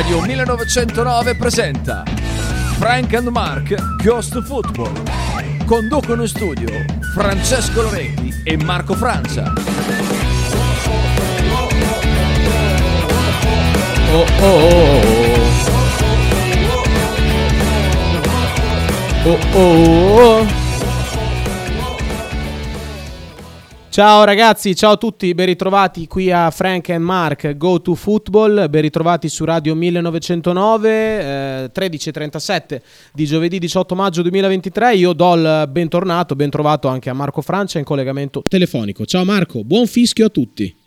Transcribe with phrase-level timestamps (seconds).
[0.00, 2.04] Radio 1909 presenta
[2.78, 4.94] Frank and Mark Ghost Football.
[5.66, 6.70] Conducono in studio
[7.12, 9.52] Francesco Loretti e Marco Francia.
[14.10, 15.02] Oh oh oh.
[19.24, 20.59] Oh oh oh.
[23.90, 28.70] Ciao ragazzi, ciao a tutti, ben ritrovati qui a Frank and Mark Go to Football,
[28.70, 32.80] ben ritrovati su Radio 1909, eh, 13.37
[33.12, 34.94] di giovedì 18 maggio 2023.
[34.94, 39.04] Io do il bentornato, ben trovato anche a Marco Francia in collegamento telefonico.
[39.04, 40.79] Ciao Marco, buon fischio a tutti.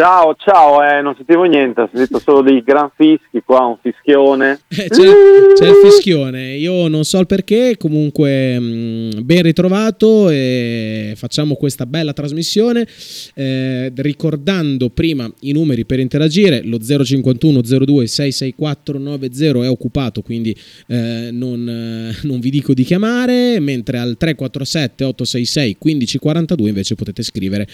[0.00, 4.60] Ciao, ciao, eh, non sentivo niente, ho sentito solo dei gran fischi qua, un fischione.
[4.68, 5.12] Eh, c'è,
[5.54, 11.56] c'è, il fischione, io non so il perché, comunque mh, mm, ben ritrovato e facciamo
[11.56, 12.86] questa bella trasmissione
[13.34, 20.56] eh, ricordando prima i numeri per interagire, lo 051 02 664 90 è occupato, quindi
[20.86, 27.24] eh, non, eh, non, vi dico di chiamare, mentre al 347 866 1542 invece potete
[27.24, 27.66] scrivere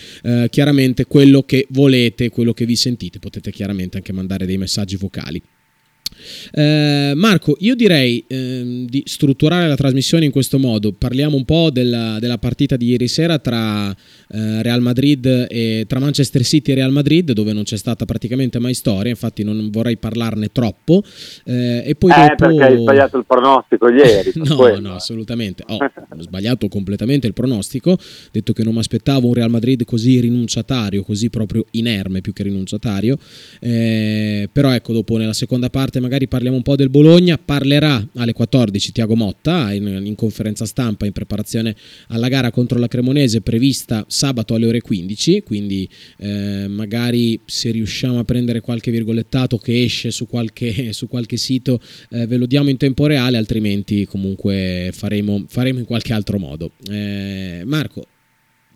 [0.48, 4.96] chiaramente quello che volete vedete quello che vi sentite, potete chiaramente anche mandare dei messaggi
[4.96, 5.42] vocali.
[6.52, 10.92] Eh, Marco, io direi eh, di strutturare la trasmissione in questo modo.
[10.92, 15.98] Parliamo un po' della, della partita di ieri sera tra eh, Real Madrid e tra
[15.98, 19.10] Manchester City e Real Madrid, dove non c'è stata praticamente mai storia.
[19.10, 21.02] Infatti, non vorrei parlarne troppo.
[21.44, 22.34] Eh, e poi eh, dopo...
[22.34, 24.32] perché hai sbagliato il pronostico ieri.
[24.42, 24.80] no, quello.
[24.80, 25.62] no, assolutamente.
[25.68, 27.98] Oh, ho sbagliato completamente il pronostico.
[28.30, 32.42] Detto che non mi aspettavo un Real Madrid così rinunciatario, così proprio inerme più che
[32.42, 33.18] rinunciatario.
[33.60, 38.32] Eh, però, ecco, dopo nella seconda parte magari parliamo un po' del Bologna, parlerà alle
[38.32, 41.76] 14 Tiago Motta in, in, conferenza stampa in preparazione
[42.08, 48.18] alla gara contro la Cremonese prevista sabato alle ore 15, quindi eh, magari se riusciamo
[48.18, 52.70] a prendere qualche virgolettato che esce su qualche, su qualche sito eh, ve lo diamo
[52.70, 56.72] in tempo reale, altrimenti comunque faremo, faremo in qualche altro modo.
[56.88, 58.06] Eh, Marco,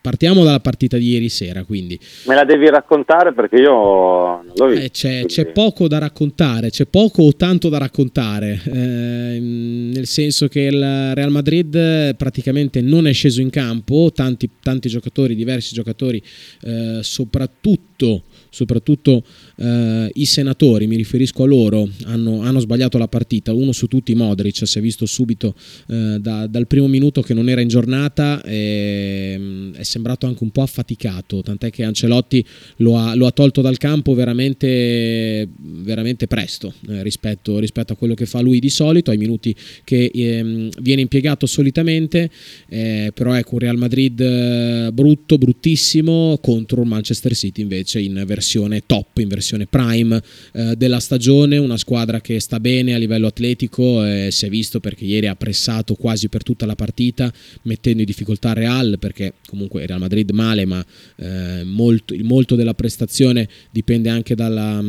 [0.00, 1.98] Partiamo dalla partita di ieri sera, quindi.
[2.26, 4.84] Me la devi raccontare perché io non l'ho visto.
[4.84, 10.48] Eh, c'è, c'è, poco da raccontare, c'è poco o tanto da raccontare, eh, nel senso
[10.48, 16.22] che il Real Madrid praticamente non è sceso in campo, tanti, tanti giocatori, diversi giocatori,
[16.62, 19.22] eh, soprattutto soprattutto
[19.58, 23.52] eh, i senatori, mi riferisco a loro, hanno, hanno, sbagliato la partita.
[23.52, 25.54] Uno su tutti, Modric, si è visto subito
[25.88, 30.42] eh, da, dal primo minuto che non era in giornata e mm, è sembrato anche
[30.44, 32.44] un po' affaticato, tant'è che Ancelotti
[32.76, 38.14] lo ha, lo ha tolto dal campo veramente, veramente presto eh, rispetto, rispetto, a quello
[38.14, 39.54] che fa lui di solito, ai minuti
[39.84, 42.30] che ehm, viene impiegato solitamente,
[42.68, 48.22] eh, però ecco un Real Madrid eh, brutto, bruttissimo contro il Manchester City invece in
[48.26, 50.22] versione top, in versione prime
[50.52, 54.80] eh, della stagione, una squadra che sta bene a livello atletico, eh, si è visto
[54.80, 57.32] perché ieri ha pressato quasi per tutta la partita,
[57.62, 60.84] mettendo in difficoltà Real, perché comunque Real Madrid male, ma
[61.16, 64.82] eh, molto, molto della prestazione dipende anche dalla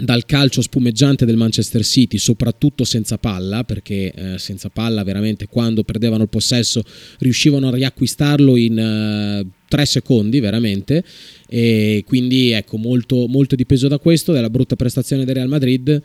[0.00, 5.84] dal calcio spumeggiante del Manchester City, soprattutto senza palla, perché eh, senza palla veramente quando
[5.84, 6.82] perdevano il possesso
[7.18, 11.04] riuscivano a riacquistarlo in eh, tre secondi veramente.
[11.48, 16.02] E quindi ecco molto, molto dipeso da questo, dalla brutta prestazione del Real Madrid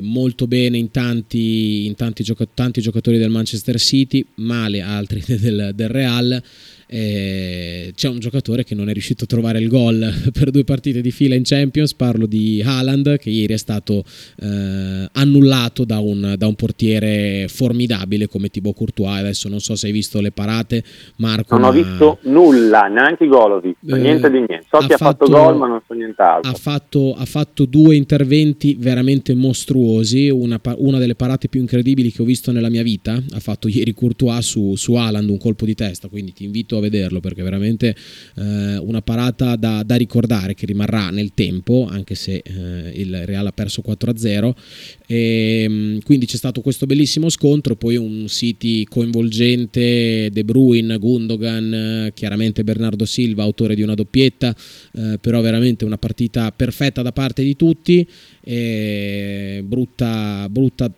[0.00, 5.72] molto bene in tanti, in tanti, gioca- tanti giocatori del Manchester City, male altri del,
[5.74, 6.40] del Real
[6.86, 11.00] eh, c'è un giocatore che non è riuscito a trovare il gol per due partite
[11.00, 14.04] di fila in Champions, parlo di Haaland che ieri è stato
[14.40, 19.86] eh, annullato da un, da un, portiere formidabile come Thibaut Courtois, adesso non so se
[19.86, 20.82] hai visto le parate
[21.16, 21.56] Marco.
[21.56, 24.86] Non ho visto nulla, neanche i gol ho visto, eh, niente di niente, so ha
[24.86, 26.50] che fatto, ha fatto gol ma non so nient'altro.
[26.50, 32.22] Ha fatto, ha fatto due interventi veramente mostruosi, una, una, delle parate più incredibili che
[32.22, 35.74] ho visto nella mia vita, ha fatto ieri Courtois su, su Haaland un colpo di
[35.74, 37.94] testa, quindi ti invito a vederlo perché è veramente
[38.36, 43.46] eh, una parata da, da, ricordare che rimarrà nel tempo, anche se eh, il Real
[43.46, 44.52] ha perso 4-0.
[45.06, 52.10] E, mm, quindi c'è stato questo bellissimo scontro, poi un City coinvolgente, De Bruyne, Gundogan,
[52.14, 54.54] chiaramente Bernardo Silva, autore di una doppietta,
[54.92, 58.06] eh, però veramente una partita perfetta da parte di tutti.
[59.64, 60.92] brutta, brutta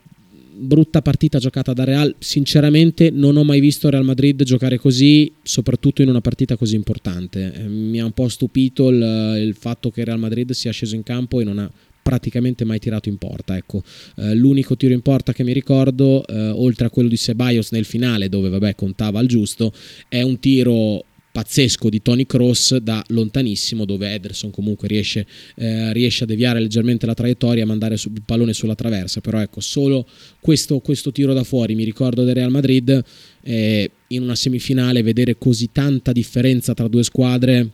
[0.56, 2.14] brutta partita giocata da Real.
[2.18, 7.52] Sinceramente non ho mai visto Real Madrid giocare così, soprattutto in una partita così importante.
[7.54, 11.02] Eh, mi ha un po' stupito il, il fatto che Real Madrid sia sceso in
[11.02, 11.70] campo e non ha
[12.06, 13.56] praticamente mai tirato in porta.
[13.56, 13.82] Ecco.
[14.16, 17.84] Eh, l'unico tiro in porta che mi ricordo, eh, oltre a quello di Ceballos nel
[17.84, 19.72] finale, dove vabbè contava al giusto,
[20.08, 21.05] è un tiro
[21.36, 27.04] pazzesco di Tony Cross da lontanissimo dove Ederson comunque riesce, eh, riesce a deviare leggermente
[27.04, 30.08] la traiettoria e mandare il pallone sulla traversa però ecco solo
[30.40, 33.04] questo, questo tiro da fuori mi ricordo del Real Madrid
[33.42, 37.70] eh, in una semifinale vedere così tanta differenza tra due squadre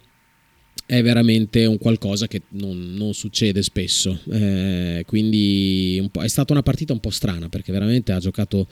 [0.85, 4.19] è veramente un qualcosa che non, non succede spesso.
[4.31, 8.67] Eh, quindi è stata una partita un po' strana perché veramente ha giocato,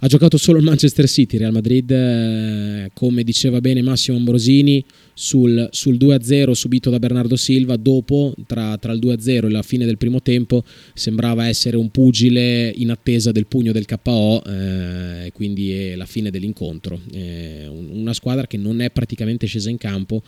[0.00, 1.38] ha giocato solo il Manchester City.
[1.38, 4.84] Real Madrid, eh, come diceva bene Massimo Ambrosini,
[5.14, 7.76] sul, sul 2-0 subito da Bernardo Silva.
[7.76, 10.64] Dopo, tra, tra il 2-0 e la fine del primo tempo,
[10.94, 14.44] sembrava essere un pugile in attesa del pugno del KO.
[14.44, 17.00] Eh, quindi è la fine dell'incontro.
[17.12, 20.22] Eh, una squadra che non è praticamente scesa in campo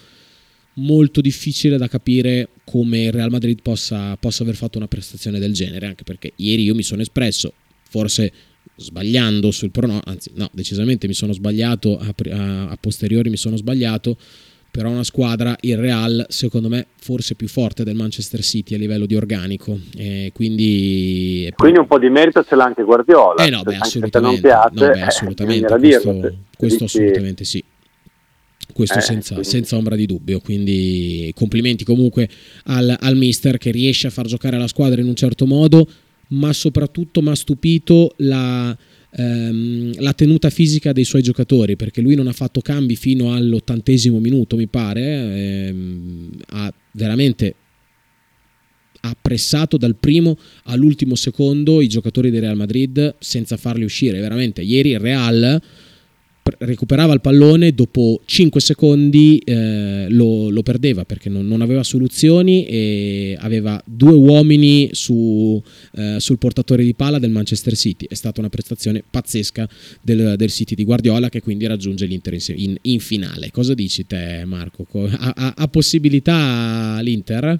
[0.79, 5.53] molto difficile da capire come il Real Madrid possa, possa aver fatto una prestazione del
[5.53, 7.53] genere, anche perché ieri io mi sono espresso,
[7.88, 8.32] forse
[8.75, 13.56] sbagliando sul pronostico, anzi no, decisamente mi sono sbagliato, a, a, a, posteriori mi sono
[13.56, 14.17] sbagliato,
[14.70, 19.06] però una squadra, il Real, secondo me forse più forte del Manchester City a livello
[19.06, 21.53] di organico, e quindi...
[21.56, 23.44] Quindi un po' di merito ce l'ha anche Guardiola.
[23.44, 27.64] Eh no, beh, assolutamente, piace, no, beh, assolutamente, eh, questo, dirlo, questo assolutamente sì
[28.73, 30.38] questo eh, senza, senza, ombra di dubbio.
[30.38, 32.29] Quindi complimenti comunque
[32.64, 35.88] al, al, mister che riesce a far giocare la squadra in un certo modo,
[36.28, 38.76] ma soprattutto mi ha stupito la,
[39.10, 44.19] ehm, la, tenuta fisica dei suoi giocatori, perché lui non ha fatto cambi fino all'ottantesimo
[44.19, 47.54] minuto, mi pare, ehm, ha veramente
[49.00, 49.16] ha
[49.76, 54.20] dal primo all'ultimo secondo i giocatori del Real Madrid senza farli uscire.
[54.20, 55.62] Veramente, ieri il Real
[56.59, 62.67] recuperava il pallone, dopo 5 secondi eh, lo, lo, perdeva perché non, non, aveva soluzioni
[62.67, 65.62] e aveva due uomini su,
[65.97, 68.06] eh, sul portatore di palla del Manchester City.
[68.09, 69.67] È stata una prestazione pazzesca
[70.00, 73.50] del, del City di Guardiola che quindi raggiunge l'Inter in, in, in finale.
[73.50, 74.87] Cosa dici te Marco?
[74.93, 77.59] Ha, ha, ha possibilità l'Inter?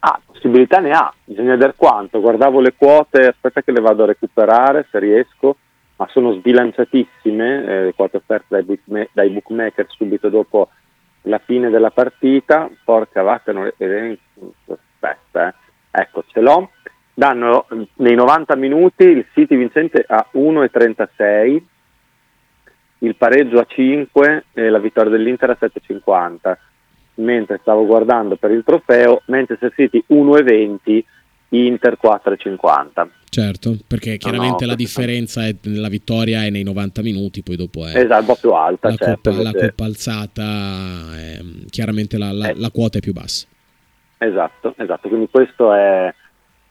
[0.00, 2.20] Ah, possibilità ne ha, bisogna vedere quanto.
[2.20, 5.56] Guardavo le quote, aspetta che le vado a recuperare se riesco
[6.00, 10.70] ma sono sbilanciatissime, eh, quote offerte dai, dai, bookmaker subito dopo
[11.24, 14.18] la fine della partita, porca vacca, non, eh,
[14.66, 15.54] aspetta, eh.
[15.90, 16.70] ecco ce l'ho,
[17.12, 17.66] danno
[17.96, 21.62] nei 90 minuti il City vincente a 1,36,
[23.00, 26.56] il pareggio a 5 e la vittoria dell'Inter a 7,50,
[27.16, 31.04] mentre stavo guardando per il trofeo, Manchester City 1,20,
[31.50, 33.08] Inter 4,50.
[33.28, 37.86] Certo, perché chiaramente no, la differenza è la vittoria è nei 90 minuti, poi dopo
[37.86, 38.88] è esatto, un po' più alta.
[38.88, 41.38] La, certo, coppa, la coppa alzata, è,
[41.70, 42.54] chiaramente la, la, eh.
[42.56, 43.46] la, quota è più bassa.
[44.18, 46.14] Esatto, esatto, quindi questa è,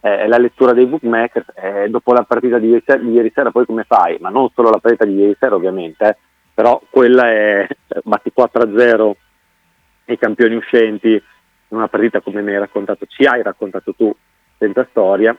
[0.01, 1.47] è, la lettura dei bookmakers.
[1.55, 4.17] E dopo la partita di ieri, sera, di ieri, sera, poi come fai?
[4.19, 6.17] Ma non solo la partita di ieri sera ovviamente, eh,
[6.53, 7.67] però quella è
[8.03, 9.11] batti 4-0
[10.07, 14.13] i campioni uscenti in una partita come mi hai raccontato, ci hai raccontato tu,
[14.59, 15.35] senza storia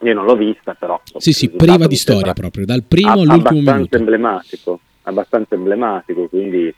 [0.00, 1.00] io non l'ho vista, però.
[1.16, 3.96] Sì, sì, priva di storia proprio, dal primo ab- all'ultimo abbastanza minuto.
[3.96, 6.74] emblematico, abbastanza emblematico, quindi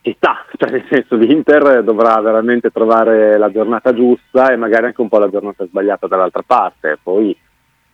[0.00, 5.00] ci sta, cioè nel senso l'Inter dovrà veramente trovare la giornata giusta e magari anche
[5.00, 6.98] un po' la giornata sbagliata dall'altra parte.
[7.00, 7.36] Poi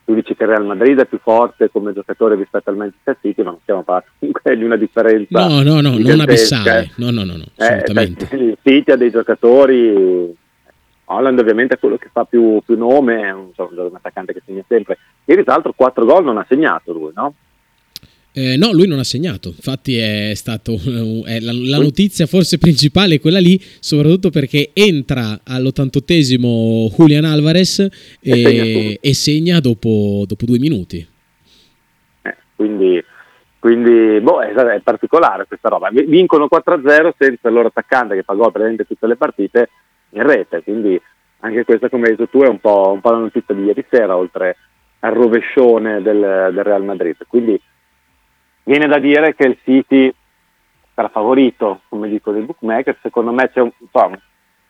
[0.04, 3.50] tu dici che Real Madrid è più forte come giocatore rispetto al Manchester City, ma
[3.50, 5.46] non stiamo parlando comunque di una differenza.
[5.46, 6.92] No, no, no, non abissale.
[6.96, 8.26] No, no, no, no, eh, assolutamente.
[8.30, 10.40] Eh, il City ha dei giocatori
[11.14, 14.64] Holland ovviamente è quello che fa più, più nome, è un, un attaccante che segna
[14.68, 14.98] sempre.
[15.24, 17.34] Ieri tra l'altro 4 gol non ha segnato lui, no?
[18.34, 20.72] Eh, no, lui non ha segnato, infatti è stato
[21.26, 27.90] è la, la, notizia forse principale quella lì, soprattutto perché entra all'88esimo Julian Alvarez e,
[28.22, 31.06] e segna, e segna dopo, dopo, due minuti.
[32.22, 33.04] Eh, quindi
[33.58, 35.90] quindi boh, è, è, particolare questa roba.
[35.90, 39.68] Vincono 4-0 senza il loro attaccante che fa gol praticamente tutte le partite
[40.12, 41.00] in rete, quindi
[41.40, 43.84] anche questa come hai detto tu è un po', un po la notizia di ieri
[43.90, 44.56] sera oltre
[45.00, 47.16] al rovescione del, del, Real Madrid.
[47.26, 47.60] Quindi
[48.62, 50.12] viene da dire che il City
[50.94, 54.18] sarà favorito, come dico dei bookmaker, secondo me c'è un, un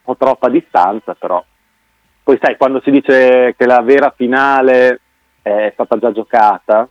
[0.02, 1.44] po' troppa distanza, però
[2.22, 5.00] poi sai, quando si dice che la vera finale
[5.42, 6.88] è stata già giocata,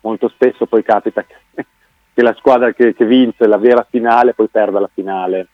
[0.00, 1.36] molto spesso poi capita che,
[2.12, 5.48] che la squadra che, che vince la vera finale poi perda la finale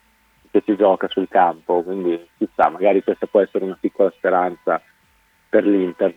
[0.51, 4.81] che si gioca sul campo, quindi chissà, magari questa può essere una piccola speranza
[5.49, 6.13] per l'Inter,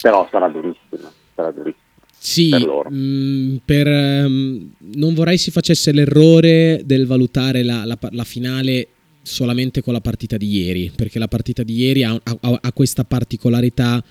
[0.00, 1.84] però sarà durissima, sarà durissima.
[2.18, 2.90] Sì, per, loro.
[2.90, 8.88] Mh, mm, per um, non vorrei si facesse l'errore del valutare la, la, la, finale
[9.22, 13.04] solamente con la partita di ieri, perché la partita di ieri ha, ha, ha questa
[13.04, 14.02] particolarità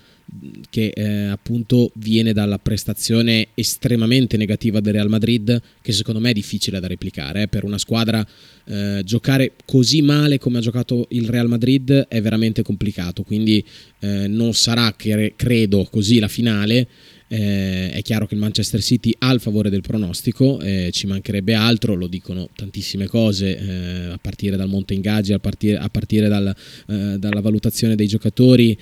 [0.70, 6.34] che eh, appunto viene dalla prestazione estremamente negativa del Real Madrid, che secondo me è
[6.34, 7.44] difficile da replicare.
[7.44, 7.48] Eh.
[7.48, 8.25] Per una squadra
[8.65, 13.63] eh, giocare così male come ha giocato il Real Madrid è veramente complicato, quindi
[14.00, 16.88] eh, non sarà, credo, così la finale.
[17.27, 21.55] Eh, è chiaro che il Manchester City ha il favore del pronostico, eh, ci mancherebbe
[21.55, 26.27] altro, lo dicono tantissime cose, eh, a partire dal monte ingaggi, a partire, a partire
[26.27, 26.55] dal,
[26.88, 28.77] eh, dalla valutazione dei giocatori,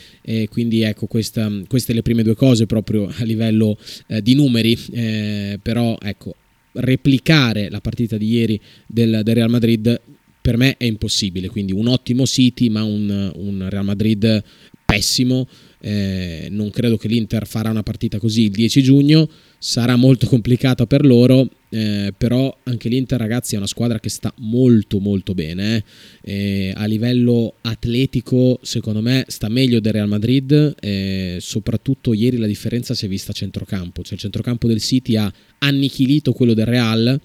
[0.49, 5.59] quindi ecco questa, queste le prime due cose proprio a livello eh, di numeri, eh,
[5.61, 6.35] però ecco
[6.73, 10.01] replicare la partita di ieri del, del Real Madrid
[10.41, 14.43] per me è impossibile, quindi un ottimo City ma un, un Real Madrid
[14.85, 15.47] pessimo
[15.85, 20.87] eh, non credo che l'Inter farà una partita così il 10 giugno, sarà molto complicata
[20.87, 25.83] per loro, eh, però anche l'Inter ragazzi è una squadra che sta molto molto bene,
[26.21, 26.71] eh.
[26.73, 33.03] a livello atletico secondo me sta meglio del Real Madrid, soprattutto ieri la differenza si
[33.03, 37.19] è vista a centrocampo, cioè il centrocampo del City ha annichilito quello del Real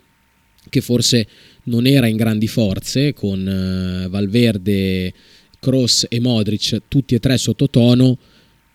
[0.68, 1.26] che forse
[1.64, 5.12] non era in grandi forze con eh, Valverde,
[5.60, 8.18] Cross e Modric tutti e tre sottotono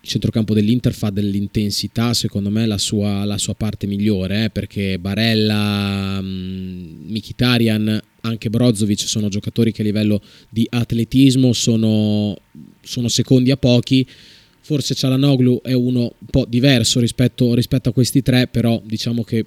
[0.03, 4.99] il centrocampo dell'Inter fa dell'intensità, secondo me, la sua, la sua parte migliore, eh, perché
[4.99, 12.37] Barella, um, Mkhitaryan, anche Brozovic sono giocatori che a livello di atletismo sono,
[12.81, 14.05] sono secondi a pochi.
[14.59, 19.45] Forse Cialanoglu è uno un po' diverso rispetto, rispetto a questi tre, però diciamo che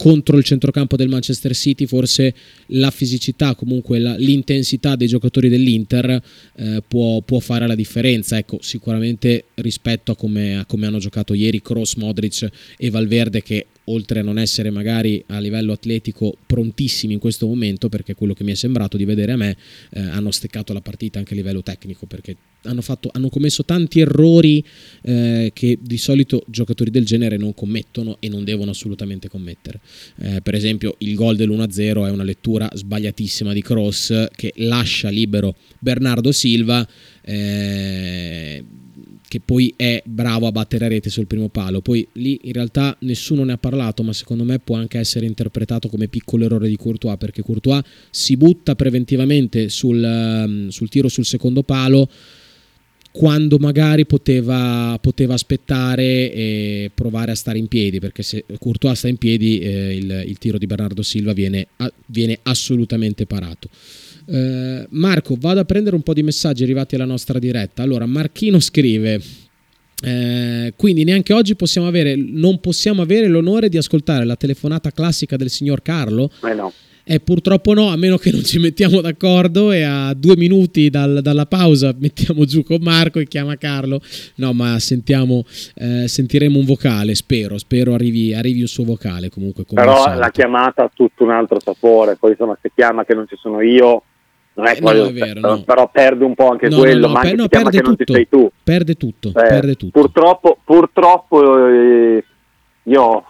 [0.00, 2.34] contro il centrocampo del Manchester City forse
[2.68, 6.22] la fisicità, comunque la, l'intensità dei giocatori dell'Inter
[6.56, 11.34] eh, può, può, fare la differenza, ecco sicuramente rispetto a come, a come hanno giocato
[11.34, 17.14] ieri Kroos, Modric e Valverde che oltre a non essere magari a livello atletico prontissimi
[17.14, 19.56] in questo momento, perché quello che mi è sembrato di vedere a me,
[19.90, 24.00] eh, hanno steccato la partita anche a livello tecnico, perché hanno, fatto, hanno commesso tanti
[24.00, 24.64] errori
[25.02, 29.80] eh, che di solito giocatori del genere non commettono e non devono assolutamente commettere.
[30.18, 35.54] Eh, per esempio il gol dell'1-0 è una lettura sbagliatissima di Cross che lascia libero
[35.78, 36.86] Bernardo Silva.
[37.22, 38.64] Eh,
[39.30, 41.80] che poi è bravo a battere a rete sul primo palo.
[41.80, 45.86] Poi lì in realtà nessuno ne ha parlato, ma secondo me può anche essere interpretato
[45.88, 51.24] come piccolo errore di Courtois, perché Courtois si butta preventivamente sul, um, sul tiro sul
[51.24, 52.10] secondo palo
[53.12, 59.06] quando magari poteva, poteva, aspettare e provare a stare in piedi, perché se Courtois sta
[59.06, 61.68] in piedi eh, il, il, tiro di Bernardo Silva viene,
[62.06, 63.68] viene assolutamente parato.
[64.32, 67.82] Eh, Marco, vado a prendere un po' di messaggi arrivati alla nostra diretta.
[67.82, 69.20] Allora, Marchino scrive:
[70.04, 75.36] eh, quindi neanche oggi possiamo avere, non possiamo avere l'onore di ascoltare la telefonata classica
[75.36, 76.30] del signor Carlo.
[76.44, 76.72] Eh no.
[77.02, 81.20] Eh, purtroppo no, a meno che non ci mettiamo d'accordo e a due minuti dal,
[81.22, 84.00] dalla pausa mettiamo giù con Marco e chiama Carlo.
[84.36, 85.44] No, ma sentiamo,
[85.74, 89.64] eh, sentiremo un vocale, spero, spero arrivi, arrivi un suo vocale comunque.
[89.64, 93.36] Però la chiamata ha tutto un altro sapore, poi insomma se chiama che non ci
[93.40, 94.04] sono io
[94.54, 95.62] non è, eh, no, è vero, però, no.
[95.62, 98.12] però, perde un po' anche no, quello, ma anche per, perde che tutto, non ci
[98.12, 98.50] sei tu.
[98.62, 100.00] Perde tutto, eh, perde tutto.
[100.00, 102.24] Purtroppo, purtroppo eh,
[102.84, 103.24] io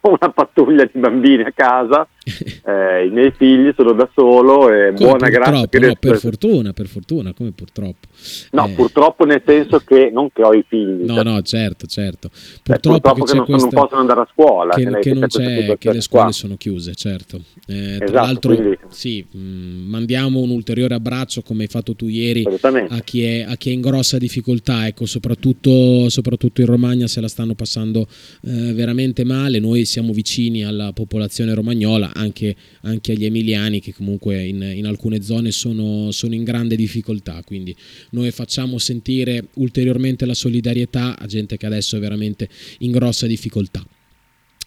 [0.00, 2.06] ho una pattuglia di bambini a casa,
[2.64, 5.80] eh, i miei figli sono da solo e come buona grazia.
[5.80, 8.08] No, per fortuna, per fortuna, come purtroppo.
[8.52, 8.70] No, eh.
[8.70, 11.04] purtroppo nel senso che non che ho i figli.
[11.04, 12.30] No, cioè, no, certo, certo.
[12.62, 13.68] Purtroppo, eh, purtroppo che, non, questa...
[13.68, 14.74] non, possono andare a scuola.
[14.74, 16.32] Che, che, non c'è, che le scuole qua.
[16.32, 17.40] sono chiuse, certo.
[17.66, 18.78] Eh, esatto, tra l'altro, quindi...
[18.88, 23.42] sì, mh, mm, mandiamo un ulteriore abbraccio, come hai fatto tu ieri, a chi, è,
[23.42, 28.06] a chi, è, in grossa difficoltà, ecco, soprattutto, soprattutto in Romagna se la stanno passando
[28.46, 29.58] eh, veramente male.
[29.58, 35.20] Noi siamo vicini alla popolazione romagnola, anche, anche agli emiliani che comunque in, in alcune
[35.20, 37.76] zone sono, sono, in grande difficoltà, quindi
[38.10, 43.80] noi facciamo sentire ulteriormente la solidarietà a gente che adesso è veramente in grossa difficoltà.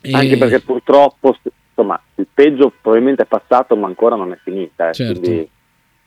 [0.01, 0.11] E...
[0.11, 1.37] Anche perché purtroppo
[1.69, 4.89] insomma, il peggio probabilmente è passato ma ancora non è finita.
[4.89, 5.21] Eh, certo.
[5.21, 5.49] quindi,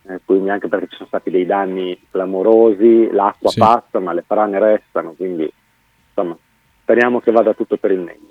[0.08, 3.58] eh, quindi, anche perché ci sono stati dei danni clamorosi, l'acqua sì.
[3.58, 5.50] passa ma le frane restano, quindi
[6.08, 6.36] insomma
[6.82, 8.28] speriamo che vada tutto per il meglio.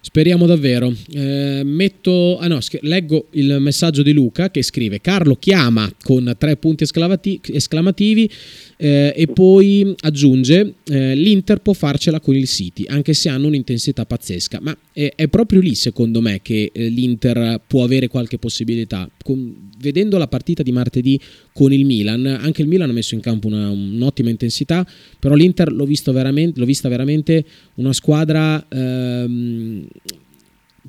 [0.00, 0.92] Speriamo davvero.
[1.12, 6.56] Eh, metto, ah no, leggo il messaggio di Luca che scrive: Carlo chiama con tre
[6.56, 8.30] punti esclamativi
[8.80, 14.06] eh, e poi aggiunge: eh, L'Inter può farcela con il City, anche se hanno un'intensità
[14.06, 14.60] pazzesca.
[14.62, 19.10] Ma è, è proprio lì, secondo me, che eh, l'Inter può avere qualche possibilità.
[19.22, 21.20] Con, vedendo la partita di martedì
[21.52, 24.86] con il Milan, anche il Milan ha messo in campo una, un'ottima intensità,
[25.18, 27.44] però l'Inter l'ho, veramente, l'ho vista veramente
[27.74, 28.64] una squadra.
[28.68, 29.86] Ehm,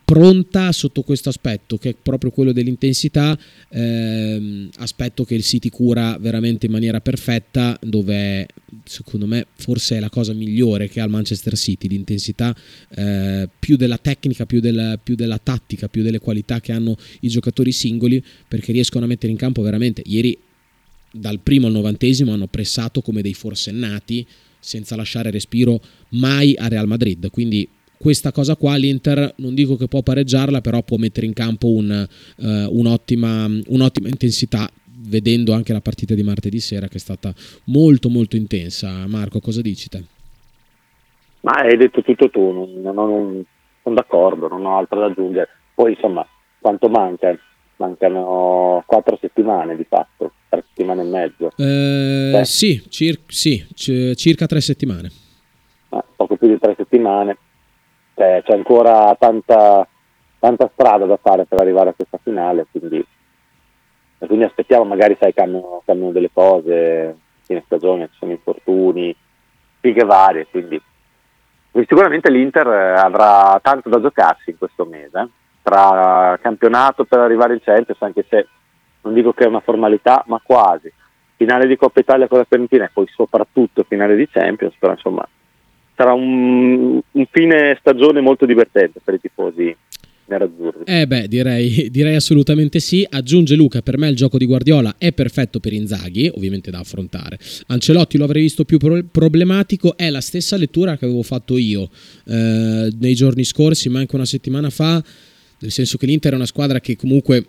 [0.09, 3.37] pronta sotto questo aspetto, che è proprio quello dell'intensità,
[3.69, 8.47] ehm, aspetto che il City cura veramente in maniera perfetta, dove
[8.85, 12.55] secondo me forse è la cosa migliore che ha il Manchester City, l'intensità
[12.95, 17.27] eh, più della tecnica, più della, più della tattica, più delle qualità che hanno i
[17.27, 20.35] giocatori singoli, perché riescono a mettere in campo veramente, ieri
[21.11, 24.25] dal primo al novantesimo hanno pressato come dei forsennati
[24.59, 27.67] senza lasciare respiro mai a Real Madrid, quindi
[27.99, 32.07] questa cosa qua l'Inter non dico che può pareggiarla, però può mettere in campo un,
[32.37, 34.69] uh, un'ottima, un'ottima intensità
[35.01, 37.33] vedendo anche la partita di martedì sera che è stata
[37.65, 39.05] molto molto intensa.
[39.07, 40.03] Marco, cosa dici te?
[41.41, 43.45] Ma hai detto tutto tu, non, non, non,
[43.83, 45.49] sono d'accordo, non ho altro da aggiungere.
[45.73, 46.25] Poi insomma,
[46.59, 47.37] quanto manca?
[47.77, 51.51] Mancano quattro settimane di fatto, tre settimane e mezzo.
[51.57, 55.09] Eh, sì, cir- sì c- circa tre settimane.
[55.89, 57.37] Eh, poco più di tre settimane
[58.19, 59.87] cioè, c'è ancora tanta,
[60.39, 63.05] tanta, strada da fare per arrivare a questa finale, quindi,
[64.17, 69.15] quindi aspettiamo, magari sai, cambiano, cambiano delle cose, fine stagione ci sono infortuni,
[69.79, 70.81] fighe varie, quindi
[71.87, 75.27] sicuramente l'Inter avrà tanto da giocarsi in questo mese, eh?
[75.61, 78.47] tra campionato per arrivare in Champions, anche se
[79.03, 80.91] non dico che è una formalità, ma quasi.
[81.37, 85.25] Finale di Coppa Italia con la Fiorentina e poi soprattutto finale di Champions, però insomma
[85.99, 89.75] sarà un, un fine stagione molto divertente per i tifosi
[90.27, 90.83] nerazzurri.
[90.85, 93.05] Eh beh, direi, direi, assolutamente sì.
[93.09, 97.37] Aggiunge Luca, per me il gioco di Guardiola è perfetto per Inzaghi, ovviamente da affrontare.
[97.67, 101.89] Ancelotti lo avrei visto più pro- problematico, è la stessa lettura che avevo fatto io
[102.27, 105.03] eh, nei giorni scorsi, ma anche una settimana fa,
[105.59, 107.43] nel senso che l'Inter è una squadra che comunque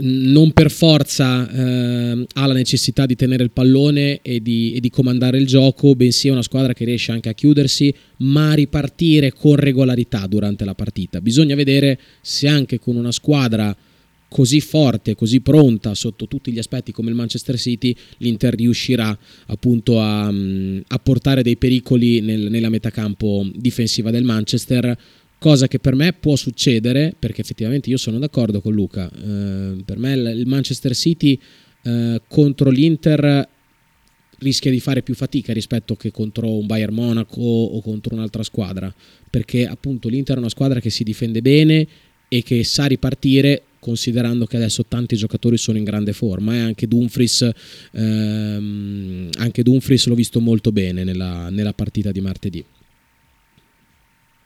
[0.00, 4.90] non per forza eh, ha la necessità di tenere il pallone e di, e di,
[4.90, 9.32] comandare il gioco, bensì è una squadra che riesce anche a chiudersi, ma a ripartire
[9.32, 11.20] con regolarità durante la partita.
[11.20, 13.74] Bisogna vedere se anche con una squadra
[14.28, 19.16] così forte, così pronta sotto tutti gli aspetti come il Manchester City, l'Inter riuscirà
[19.46, 24.96] appunto a, a portare dei pericoli nel, nella metacampo difensiva del Manchester
[25.38, 29.98] cosa che per me può succedere, perché effettivamente io sono d'accordo con Luca, eh, per
[29.98, 31.40] me il Manchester City
[31.82, 33.48] eh, contro l'Inter
[34.38, 38.92] rischia di fare più fatica rispetto che contro un Bayern Monaco o contro un'altra squadra,
[39.30, 41.86] perché appunto l'Inter è una squadra che si difende bene
[42.28, 46.86] e che sa ripartire considerando che adesso tanti giocatori sono in grande forma e anche
[46.88, 47.48] Dumfries,
[47.92, 52.64] ehm, anche Dumfries l'ho visto molto bene nella, nella partita di martedì.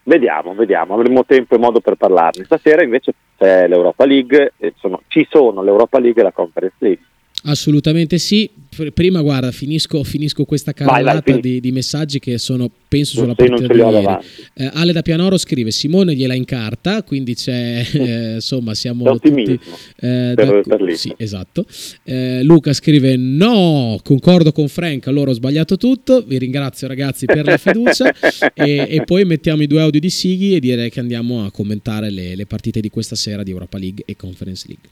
[0.04, 2.44] Vediamo, vediamo, avremo tempo e modo per parlarne.
[2.44, 7.04] Stasera invece c'è l'Europa League, sono, ci sono l'Europa League e la Conference League.
[7.44, 8.48] Assolutamente sì.
[8.94, 13.78] Prima, guarda, finisco, finisco questa carrellata di, di, messaggi che sono, penso, sulla partita di
[13.78, 14.06] ieri.
[14.54, 19.52] Eh, Ale da Pianoro scrive: Simone gliela in carta, quindi c'è, eh, insomma, siamo tutti.
[19.52, 21.66] Eh, per, da, per sì, esatto.
[22.04, 25.06] Eh, Luca scrive: No, concordo con Frank.
[25.08, 26.24] Allora ho sbagliato tutto.
[26.24, 28.10] Vi ringrazio, ragazzi, per la fiducia.
[28.54, 32.08] e, e, poi mettiamo i due audio di Sighi e direi che andiamo a commentare
[32.08, 34.88] le, le partite di questa sera di Europa League e Conference League.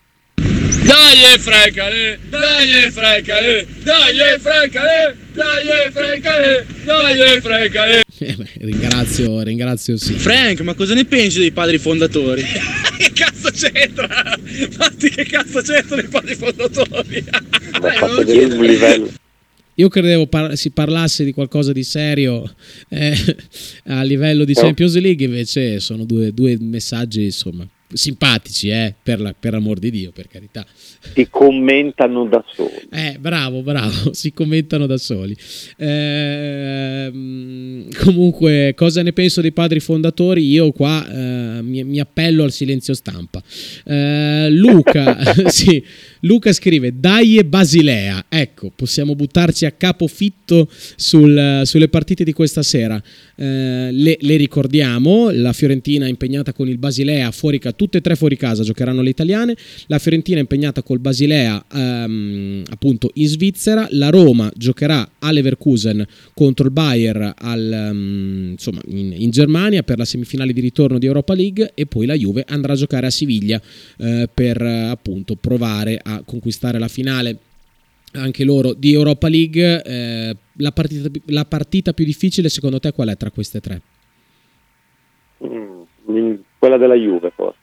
[0.83, 8.03] Dai frecale, dai frecale, dai frecale, dai frecale, dai frecale.
[8.19, 10.15] Eh beh, ringrazio, ringrazio sì.
[10.15, 12.43] Frank, ma cosa ne pensi dei padri fondatori?
[12.99, 14.09] che cazzo c'entra?
[14.71, 17.25] Fatti che cazzo c'entra dei padri fondatori?
[17.81, 19.13] Beh, fatto di un livello.
[19.75, 22.55] Io credevo par- si parlasse di qualcosa di serio
[22.89, 23.15] eh,
[23.87, 29.35] a livello di Champions League, invece sono due, due messaggi, insomma, simpatici, eh, per, la,
[29.39, 30.65] per amor di Dio, per carità.
[31.15, 32.89] Si commentano da soli.
[32.91, 35.37] Eh, bravo, bravo, si commentano da soli.
[35.77, 37.11] Eh,
[38.03, 40.47] comunque, cosa ne penso dei padri fondatori?
[40.47, 43.43] Io qua eh, mi, mi, appello al silenzio stampa.
[43.85, 45.19] Eh, Luca,
[45.51, 45.83] sì,
[46.21, 48.27] Luca scrive, dai e Basilea.
[48.29, 53.03] Ecco, possiamo buttarci a capofitto sul, sulle partite di questa sera.
[53.37, 58.37] Eh, le, le, ricordiamo, la Fiorentina impegnata con il Basilea fuori tutte e tre fuori
[58.37, 59.57] casa giocheranno le italiane,
[59.87, 66.67] la Fiorentina impegnata col Basilea ehm, appunto in Svizzera, la Roma giocherà a Leverkusen contro
[66.67, 71.35] il Bayer al, um, insomma, in, in, Germania per la semifinale di ritorno di Europa
[71.35, 73.61] League e poi la Juve andrà a giocare a Siviglia
[73.99, 77.39] eh, per appunto provare a conquistare la finale
[78.13, 79.83] anche loro di Europa League.
[79.83, 83.81] Eh, la, partita, la, partita, più difficile secondo te qual è tra queste tre?
[85.45, 87.59] Mm, quella della Juve forse.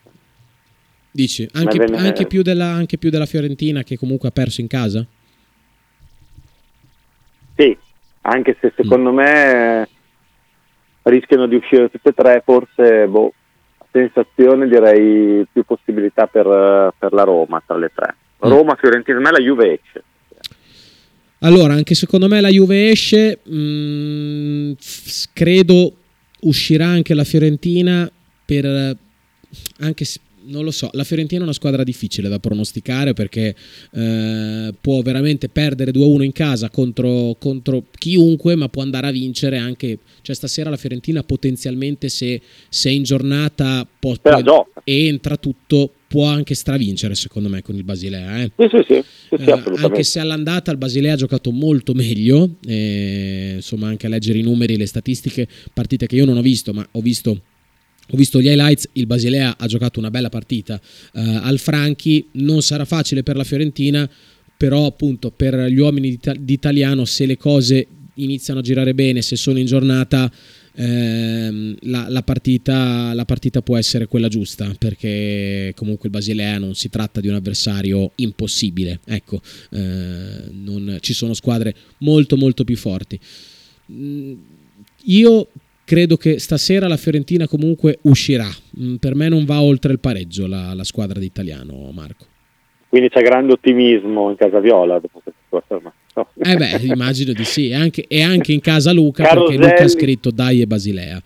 [1.12, 5.05] Dici, anche, anche, più della, anche, più della, Fiorentina che comunque ha perso in casa?
[7.55, 7.75] Sì,
[8.21, 9.15] anche se secondo mm.
[9.15, 9.89] me
[11.03, 13.33] rischiano di uscire tutte e tre, forse boh,
[13.91, 18.15] sensazione direi più possibilità per, per la Roma tra le tre.
[18.45, 18.50] Mm.
[18.50, 20.04] Roma, Fiorentina, me la Juve esce.
[21.39, 24.71] Allora, anche secondo me la Juve esce, mh, mm,
[25.34, 25.93] credo
[26.41, 28.10] uscirà anche la Fiorentina
[28.45, 28.97] per
[29.80, 33.56] anche se non lo so, la Fiorentina è una squadra difficile da pronosticare perché
[33.91, 39.58] eh, può veramente perdere 2-1 in casa contro, contro, chiunque, ma può andare a vincere
[39.58, 44.13] anche, cioè stasera la Fiorentina potenzialmente se, se in giornata può,
[44.84, 48.43] entra tutto, può anche stravincere secondo me con il Basilea.
[48.43, 48.51] Eh.
[48.55, 53.53] Sì, sì, sì, sì, eh, anche se all'andata il Basilea ha giocato molto meglio, eh,
[53.55, 56.87] insomma anche a leggere i numeri, le statistiche, partite che io non ho visto, ma
[56.91, 57.41] ho visto
[58.09, 62.61] ho visto gli highlights, il Basilea ha giocato una bella partita uh, al Franchi, non
[62.61, 64.09] sarà facile per la Fiorentina,
[64.55, 69.59] però appunto per gli uomini d'italiano se le cose iniziano a girare bene, se sono
[69.59, 70.31] in giornata,
[70.77, 76.75] ehm, la, la, partita, la, partita, può essere quella giusta, perché comunque il Basilea non
[76.75, 82.77] si tratta di un avversario impossibile, ecco, eh, non, ci sono squadre molto molto più
[82.77, 83.19] forti.
[85.05, 85.47] Io
[85.83, 88.49] credo che stasera la Fiorentina comunque uscirà.
[88.79, 92.25] Mm, per me non va oltre il pareggio la, la squadra d'italiano, Marco.
[92.89, 96.27] Quindi c'è grande ottimismo in casa Viola dopo questa no.
[96.38, 97.69] Eh beh, immagino di sì.
[97.69, 99.57] E anche, e anche in casa Luca, Caroselli.
[99.57, 101.21] perché Luca ha scritto Dai e Basilea.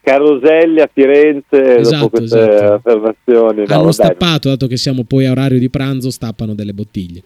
[0.00, 2.72] Caroselli a Firenze esatto, queste esatto.
[2.74, 3.64] affermazioni.
[3.66, 7.22] No, hanno stappato, dato che siamo poi a orario di pranzo, stappano delle bottiglie.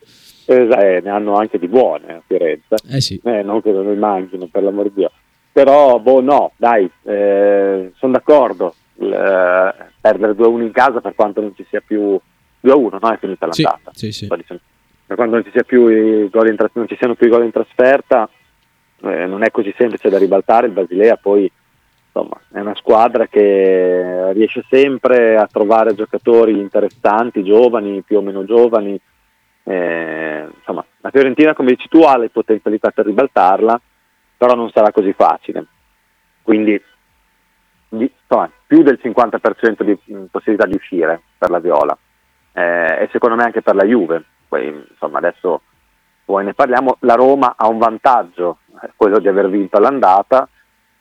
[0.47, 2.77] Eh, ne hanno anche di buone a Firenze.
[2.91, 3.21] Eh sì.
[3.23, 5.11] Eh, non che non manchino, per l'amor di Dio
[5.53, 11.55] però boh no, dai, eh, sono d'accordo, eh, perdere 2-1 in casa per quanto non
[11.55, 12.19] ci sia più
[12.61, 13.13] 2-1, no?
[13.13, 13.91] È finita l'andata.
[13.93, 14.61] Sì, sì, sì.
[15.13, 17.31] Per quanto non ci, sia più i gol in tra- non ci siano più i
[17.31, 18.27] gol in trasferta,
[19.03, 21.51] eh, non è così semplice da ribaltare, il Basilea poi
[22.07, 28.47] insomma, è una squadra che riesce sempre a trovare giocatori interessanti, giovani, più o meno
[28.47, 28.99] giovani.
[29.65, 33.81] Eh, insomma, la Fiorentina, come dici tu, ha le potenzialità per ribaltarla
[34.43, 35.67] però non sarà così facile.
[36.43, 36.83] Quindi
[37.91, 41.97] di, insomma, più del 50% di mm, possibilità di uscire per la Viola
[42.55, 44.25] eh, e secondo me anche per la Juve.
[44.53, 45.63] Poi, insomma, adesso
[46.27, 46.99] poi ne parliamo.
[47.01, 50.47] La Roma ha un vantaggio, eh, quello di aver vinto all'andata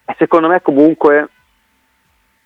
[0.05, 1.29] e secondo me comunque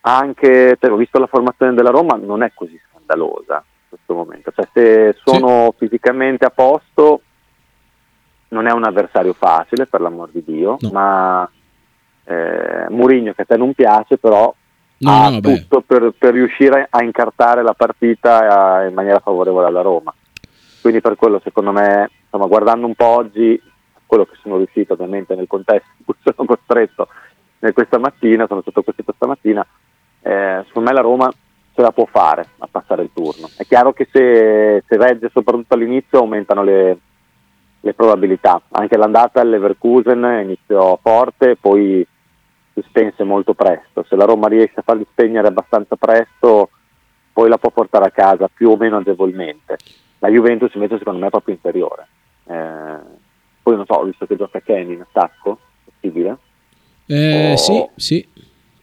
[0.02, 4.52] anche, ho visto la formazione della Roma, non è così scandalosa in questo momento.
[4.52, 5.86] Cioè, se sono sì.
[5.86, 7.22] fisicamente a posto
[8.48, 10.89] non è un avversario facile, per l'amor di Dio, no.
[10.91, 11.48] ma
[12.24, 14.52] eh, Murigno che a te non piace, però
[14.98, 19.68] no, ha no, tutto per, per, riuscire a incartare la partita eh, in maniera favorevole
[19.68, 20.12] alla Roma.
[20.86, 23.60] Quindi per quello secondo me, insomma, guardando un po' oggi,
[24.06, 27.08] quello che sono riuscito ovviamente nel contesto in cui sono costretto
[27.74, 29.65] questa mattina, sono stato costretto stamattina,
[30.21, 31.28] eh, secondo me la Roma
[31.74, 33.50] ce la può fare a passare il turno.
[33.58, 36.98] È chiaro che se, se regge soprattutto all'inizio aumentano le,
[37.80, 38.62] le probabilità.
[38.69, 42.06] Anche l'andata all'Everkusen iniziò forte, poi
[42.76, 44.06] si spense molto presto.
[44.08, 46.69] Se la Roma riesce a farli spegnere abbastanza presto,
[47.36, 49.76] poi la può portare a casa più o meno agevolmente.
[50.19, 52.08] La Juventus invece secondo me è proprio inferiore.
[52.45, 52.98] Eh,
[53.62, 56.38] poi non so, ho visto che gioca Kenny in attacco, possibile?
[57.08, 57.58] Eh, o...
[57.58, 58.28] Sì, sì.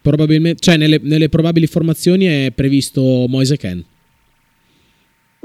[0.02, 3.82] Probabilmente, cioè nelle, nelle, probabili formazioni è previsto Moise Ken.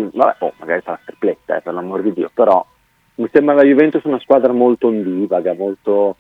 [0.02, 2.66] Mm, vabbè, oh, magari sarà tripletta, eh, per l'amor di Dio, però
[3.16, 6.18] mi sembra la Juventus una squadra molto ondivaga, molto...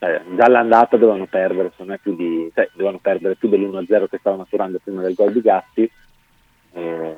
[0.00, 2.50] Eh, già all'andata dovevano perdere, secondo me più di...
[2.54, 5.90] Cioè, dovevano perdere più dell'1-0 che stava maturando prima del gol di Gatti.
[6.72, 7.16] Eh,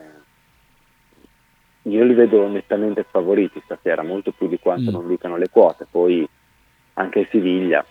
[1.82, 4.94] io li vedo nettamente favoriti stasera, molto più di quanto mm.
[4.94, 5.86] non dicano le quote.
[5.90, 6.28] Poi
[6.94, 7.84] anche Siviglia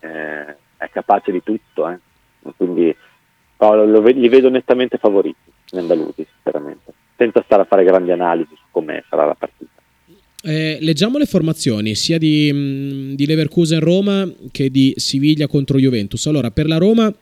[0.00, 1.98] eh, è capace di tutto, eh.
[2.56, 2.94] quindi
[3.58, 8.54] no, lo, li vedo nettamente favoriti gli andalusi, sinceramente, senza stare a fare grandi analisi
[8.54, 9.79] su come sarà la partita.
[10.42, 16.26] Eh, leggiamo le formazioni sia di, mm, di Leverkusen Roma che di Siviglia contro Juventus.
[16.26, 17.14] Allora, per la Roma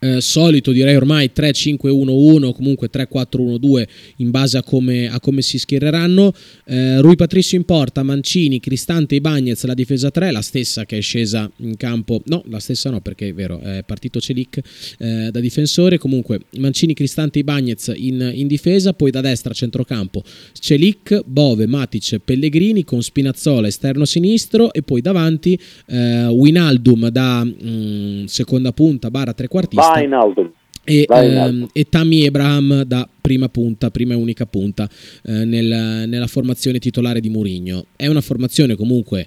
[0.00, 6.32] eh, solito direi ormai 3-5-1-1 comunque 3-4-1-2 in base a come, a come si schiereranno
[6.64, 10.98] eh, Rui Patricio in porta Mancini, Cristante e Bagnez la difesa 3 la stessa che
[10.98, 12.22] è scesa in campo.
[12.26, 14.60] No la stessa no perché è vero è partito Celic
[14.98, 15.98] eh, da difensore.
[15.98, 20.22] Comunque Mancini, Cristante e Bagnez in, in, difesa poi da destra centrocampo
[20.58, 27.54] Celic, Bove, Matic, Pellegrini con Spinazzola esterno sinistro e poi davanti eh, Winaldum da mh,
[27.62, 30.16] mm, seconda punta barra trequartista punta.
[30.16, 30.52] Wijnaldum.
[30.88, 34.88] E, ehm, e, Tammy Abraham da prima punta, prima e unica punta
[35.24, 37.86] eh, nel, nella formazione titolare di Mourinho.
[37.96, 39.26] È una formazione comunque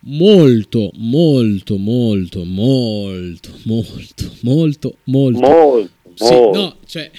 [0.00, 5.40] molto, molto, molto, molto, molto, molto, molto.
[5.40, 5.90] molto.
[6.14, 7.10] Sì, no, cioè,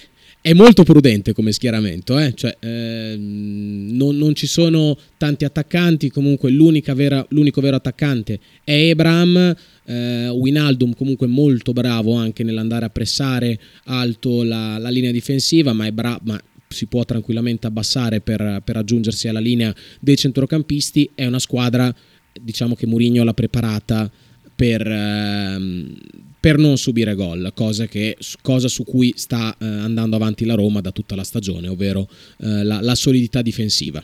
[0.42, 2.34] è molto prudente come schieramento, eh?
[2.34, 9.56] Cioè, eh, non, non, ci sono tanti attaccanti, comunque l'unico vero attaccante è Abraham
[9.90, 15.92] eh, Winaldum comunque molto bravo anche nell'andare a pressare alto la, la linea difensiva, ma,
[15.92, 21.40] bra- ma si può tranquillamente abbassare per, per aggiungersi alla linea dei centrocampisti, è una
[21.40, 21.94] squadra
[22.40, 24.10] diciamo che Mourinho l'ha preparata
[24.56, 25.96] per, ehm,
[26.40, 30.82] per non subire gol, cosa, che, cosa su cui sta eh, andando avanti la Roma
[30.82, 32.08] da tutta la stagione, ovvero
[32.40, 34.04] eh, la, la, solidità difensiva.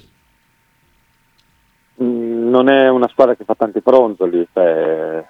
[2.01, 5.25] Mm, non è una squadra che fa tanti fronzoli, cioè,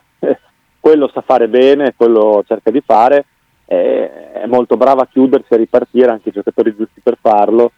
[0.85, 3.25] quello sa fare bene, quello cerca di fare,
[3.65, 7.71] è, molto brava a chiudersi, a ripartire, anche i giocatori giusti per farlo.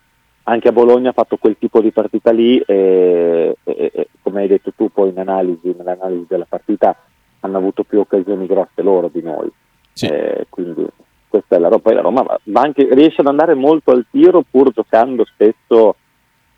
[0.44, 4.48] Anche a Bologna ha fatto quel tipo di partita lì e, e, e come hai
[4.50, 6.98] detto tu poi in analisi, nell'analisi della partita
[7.40, 9.50] hanno avuto più occasioni grosse loro di noi.
[9.94, 10.08] Sì.
[10.08, 10.86] Eh, quindi
[11.30, 11.82] questa è la Roma.
[11.82, 15.96] Poi la Roma va anche, riesce ad andare molto al tiro pur giocando spesso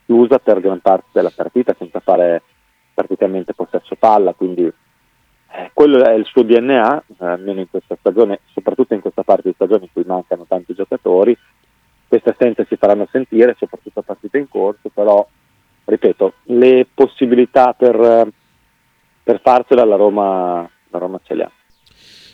[0.04, 2.42] chiusa per gran parte della partita senza fare
[2.92, 4.72] praticamente possesso palla, quindi
[5.52, 9.50] eh, quello è il suo DNA, eh, almeno in questa stagione, soprattutto in questa parte
[9.50, 11.38] di stagione in cui mancano tanti giocatori.
[12.08, 15.28] Queste assenze si faranno sentire, soprattutto a partite in corso, però
[15.86, 18.28] ripeto, le possibilità per,
[19.24, 21.52] per farcela la Roma la Roma ce li ha.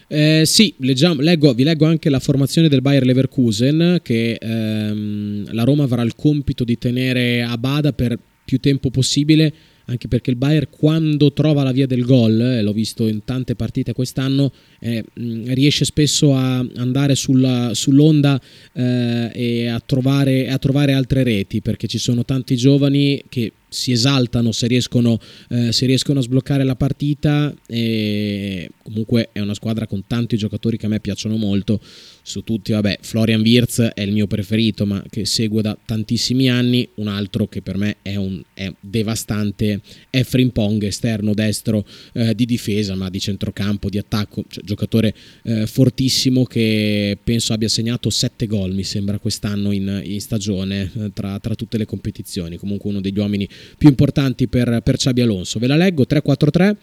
[0.07, 5.63] Eh, sì, leggiamo, leggo, vi leggo anche la formazione del Bayer Leverkusen che ehm, la
[5.63, 9.51] Roma avrà il compito di tenere a bada per più tempo possibile
[9.85, 13.55] anche perché il Bayern quando trova la via del gol, eh, l'ho visto in tante
[13.55, 18.39] partite quest'anno, eh, riesce spesso a andare sulla, sull'onda
[18.73, 23.91] eh, e a trovare, a trovare altre reti perché ci sono tanti giovani che si
[23.91, 29.87] esaltano se riescono, eh, se riescono, a sbloccare la partita e comunque è una squadra
[29.87, 31.79] con tanti giocatori che a me piacciono molto
[32.27, 36.87] su tutti vabbè Florian Wirtz è il mio preferito ma che seguo da tantissimi anni
[36.95, 42.45] un altro che per me è, un, è devastante è Frimpong esterno destro eh, di
[42.45, 48.47] difesa ma di centrocampo di attacco cioè, giocatore eh, fortissimo che penso abbia segnato 7
[48.47, 52.57] gol mi sembra quest'anno in, in stagione eh, tra, tra tutte le competizioni.
[52.57, 55.59] Comunque uno degli uomini più importanti per, per Xabi Alonso.
[55.59, 56.75] Ve la leggo 3-4-3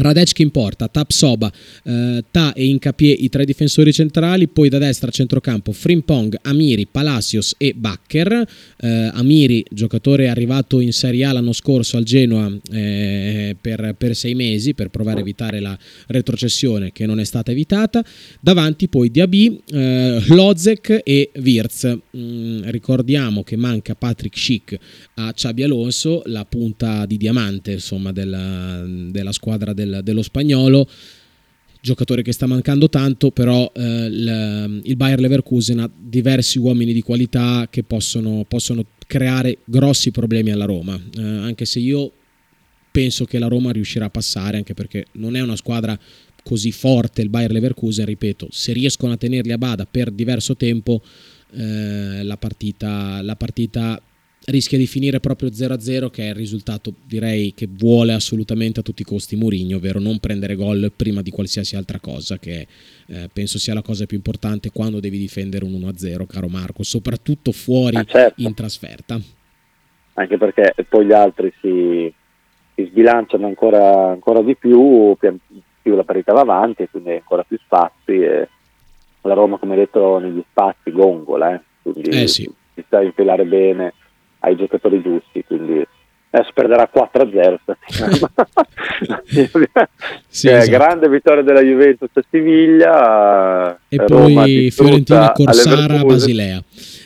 [0.00, 1.52] Radecki in porta, Tapsoba,
[1.84, 6.86] eh, Ta e Incapie i tre difensori centrali, poi da destra a centrocampo Frimpong, Amiri,
[6.86, 8.46] Palacios e Bakker.
[8.78, 14.34] Eh, Amiri, giocatore arrivato in Serie A l'anno scorso al Genoa eh, per, per, sei
[14.34, 18.04] mesi per provare a evitare la retrocessione che non è stata evitata.
[18.40, 21.98] Davanti poi Diaby, eh, Lozek e Wirz.
[22.16, 24.78] Mm, ricordiamo che manca Patrick Schick
[25.14, 30.88] a Xabi Alonso, la punta di diamante insomma, della, della squadra del, dello spagnolo
[31.80, 37.02] giocatore che sta mancando tanto, però eh, il, il Bayer Leverkusen ha diversi uomini di
[37.02, 42.12] qualità che possono, possono creare grossi problemi alla Roma, eh, anche se io
[42.90, 45.98] penso che la Roma riuscirà a passare, anche perché non è una squadra
[46.42, 51.02] così forte il Bayer Leverkusen, ripeto, se riescono a tenerli a bada per diverso tempo,
[51.52, 54.00] eh, la, partita, la partita
[54.46, 59.02] rischia di finire proprio 0-0 che è il risultato direi che vuole assolutamente a tutti
[59.02, 62.66] i costi Mourinho, ovvero non prendere gol prima di qualsiasi altra cosa che
[63.06, 67.52] eh, penso sia la cosa più importante quando devi difendere un 1-0 caro Marco, soprattutto
[67.52, 68.40] fuori ah, certo.
[68.40, 69.20] in trasferta.
[70.14, 72.12] Anche perché poi gli altri si,
[72.74, 75.16] si sbilanciano ancora, ancora, di più,
[75.82, 78.48] più la parità va avanti e quindi ancora più spazi e
[79.22, 81.60] la Roma come detto negli spazi gongola, eh?
[81.82, 82.50] quindi eh sì.
[82.74, 83.92] si sta a infilare bene
[84.40, 85.86] ai giocatori giusti, quindi
[86.32, 87.58] adesso perderà 4-0
[90.28, 90.70] sì, cioè, esatto.
[90.70, 96.62] grande vittoria della Juventus a Siviglia e Roma poi Fiorentina Corsara Basilea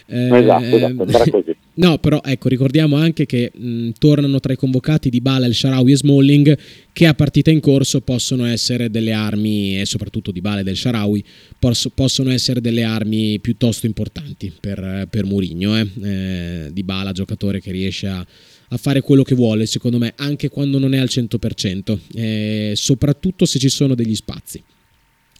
[0.07, 1.57] eh, esatto, esatto, così.
[1.77, 5.93] No, però ecco, ricordiamo anche che mh, tornano tra i convocati di Bala, El Sharawi
[5.93, 6.59] e Smalling,
[6.93, 10.77] che a partita in corso possono essere delle armi, e soprattutto di Bala e del
[10.77, 11.25] Sharawi,
[11.59, 15.77] posso, possono essere delle armi piuttosto importanti per, per Murigno.
[15.77, 15.89] Eh?
[16.03, 18.25] Eh, di Bala, giocatore che riesce a,
[18.69, 23.47] a, fare quello che vuole, secondo me, anche quando non è al 100%, eh, soprattutto
[23.47, 24.63] se ci sono degli spazi.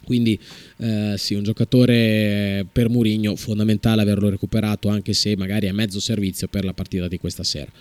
[0.05, 0.39] Quindi
[0.77, 6.47] eh, sì, un giocatore per Murigno fondamentale averlo recuperato anche se magari è mezzo servizio
[6.47, 7.71] per la partita di questa sera.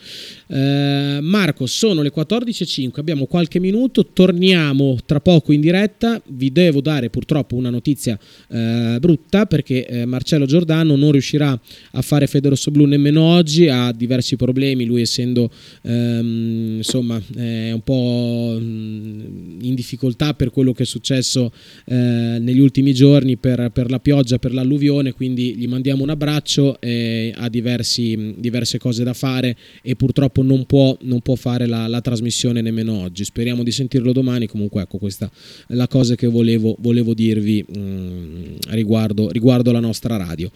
[0.47, 6.81] Eh, Marco, sono le 14.05, abbiamo qualche minuto, torniamo tra poco in diretta, vi devo
[6.81, 11.59] dare purtroppo una notizia eh, brutta perché eh, Marcello Giordano non riuscirà
[11.93, 15.51] a fare Fede Rosso Blu nemmeno oggi, ha diversi problemi, lui essendo
[15.83, 21.53] ehm, insomma un po' in difficoltà per quello che è successo
[21.87, 26.81] eh, negli ultimi giorni per, per, la pioggia, per l'alluvione, quindi gli mandiamo un abbraccio,
[26.81, 31.87] eh, ha diversi, diverse cose da fare e purtroppo non può, non può fare la,
[31.87, 33.25] la, trasmissione nemmeno oggi.
[33.25, 35.31] Speriamo di sentirlo domani, comunque ecco questa
[35.69, 40.51] è la cosa che volevo, volevo dirvi mh, mm, riguardo, riguardo la nostra radio.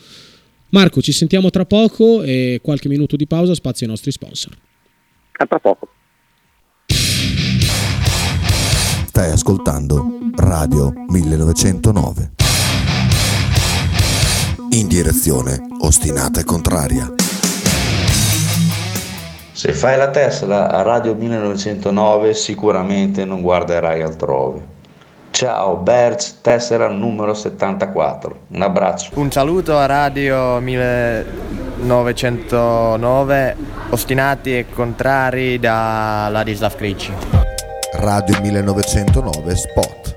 [0.70, 4.52] Marco, ci sentiamo tra poco e qualche minuto di pausa, spazio ai nostri sponsor.
[5.32, 5.88] A tra poco.
[9.18, 12.30] Stai ascoltando Radio 1909.
[14.70, 17.12] In direzione ostinata e contraria.
[19.50, 24.64] Se fai la Tesla a Radio 1909 sicuramente non guarderai altrove.
[25.30, 28.42] Ciao Berz, tessera numero 74.
[28.50, 29.10] Un abbraccio.
[29.14, 33.56] Un saluto a Radio 1909,
[33.90, 37.56] ostinati e contrari da Ladislav Krejci.
[37.92, 40.16] Radio 1909 Spot.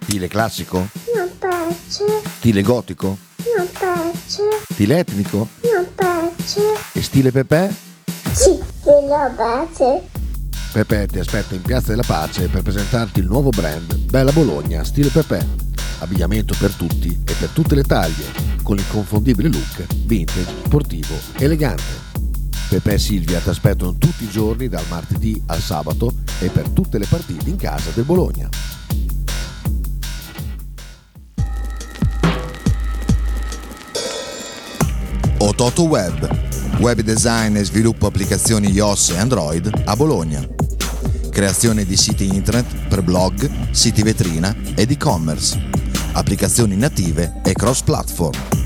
[0.00, 0.88] Stile classico?
[1.14, 2.04] Non piace.
[2.36, 3.16] Stile gotico?
[3.56, 4.42] Non piace.
[4.70, 5.48] Stile etnico?
[5.62, 6.60] Non piace.
[6.92, 7.74] E stile Pepe?
[8.32, 10.08] Sì, lo piace.
[10.72, 15.08] Pepe ti aspetta in Piazza della Pace per presentarti il nuovo brand Bella Bologna stile
[15.08, 15.64] Pepe.
[16.00, 18.26] Abbigliamento per tutti e per tutte le taglie,
[18.62, 22.05] con l'inconfondibile look vintage, sportivo, elegante.
[22.68, 26.98] Pepe e Silvia ti aspettano tutti i giorni dal martedì al sabato e per tutte
[26.98, 28.48] le partite in casa del Bologna.
[35.38, 40.56] Ototo Web, web design e sviluppo applicazioni iOS e Android a Bologna
[41.36, 45.68] creazione di siti internet per blog, siti vetrina ed e-commerce,
[46.12, 48.65] applicazioni native e cross-platform.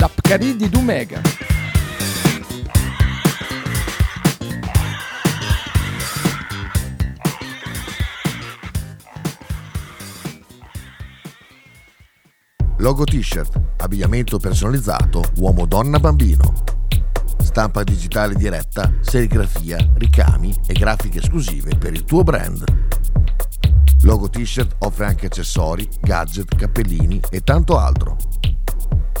[0.00, 1.20] La Pcaridi di Dumegar.
[12.78, 16.54] Logo t-shirt, abbigliamento personalizzato uomo, donna, bambino.
[17.38, 22.64] Stampa digitale diretta, serigrafia, ricami e grafiche esclusive per il tuo brand.
[24.00, 28.16] Logo t-shirt offre anche accessori, gadget, cappellini e tanto altro.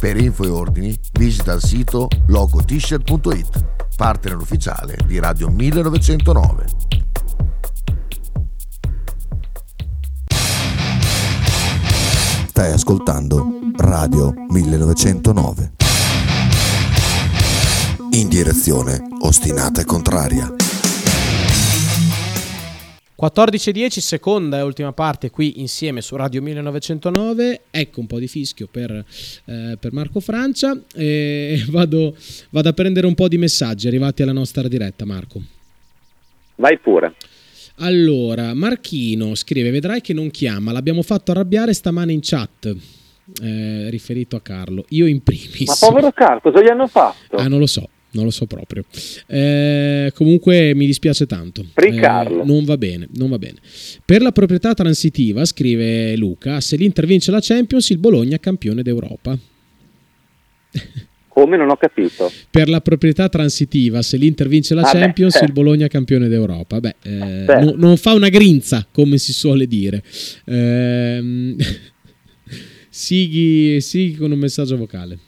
[0.00, 3.64] Per info e ordini visita il sito logotshirt.it,
[3.96, 6.64] partner ufficiale di Radio 1909.
[12.46, 15.72] Stai ascoltando Radio 1909.
[18.12, 20.50] In direzione ostinata e contraria.
[23.20, 27.64] 14.10, seconda e ultima parte qui insieme su Radio 1909.
[27.70, 28.90] Ecco un po' di fischio per,
[29.44, 32.16] eh, per Marco Francia e vado,
[32.48, 35.38] vado a prendere un po' di messaggi arrivati alla nostra diretta, Marco.
[36.54, 37.14] Vai pure.
[37.80, 40.72] Allora, Marchino scrive: Vedrai che non chiama.
[40.72, 42.74] L'abbiamo fatto arrabbiare stamane in chat.
[43.42, 44.86] Eh, riferito a Carlo.
[44.88, 45.66] Io in primis.
[45.66, 47.36] Ma povero Carlo, cosa gli hanno fatto?
[47.36, 47.86] Ah, non lo so.
[48.12, 48.84] Non lo so proprio.
[49.26, 51.64] Eh, comunque mi dispiace tanto.
[51.76, 51.90] Eh,
[52.44, 53.58] non va bene, non va bene.
[54.04, 58.82] Per la proprietà transitiva, scrive Luca, se l'Inter vince la Champions, il Bologna è campione
[58.82, 59.38] d'Europa.
[61.28, 62.30] Come non ho capito?
[62.50, 65.46] Per la proprietà transitiva, se l'Inter vince la Ah, beh, Champions, certo.
[65.46, 66.80] il Bologna è campione d'Europa.
[66.80, 70.02] Beh, eh, no- non fa una grinza, come si suole dire.
[72.92, 75.18] Sighi, Sighi con un messaggio vocale.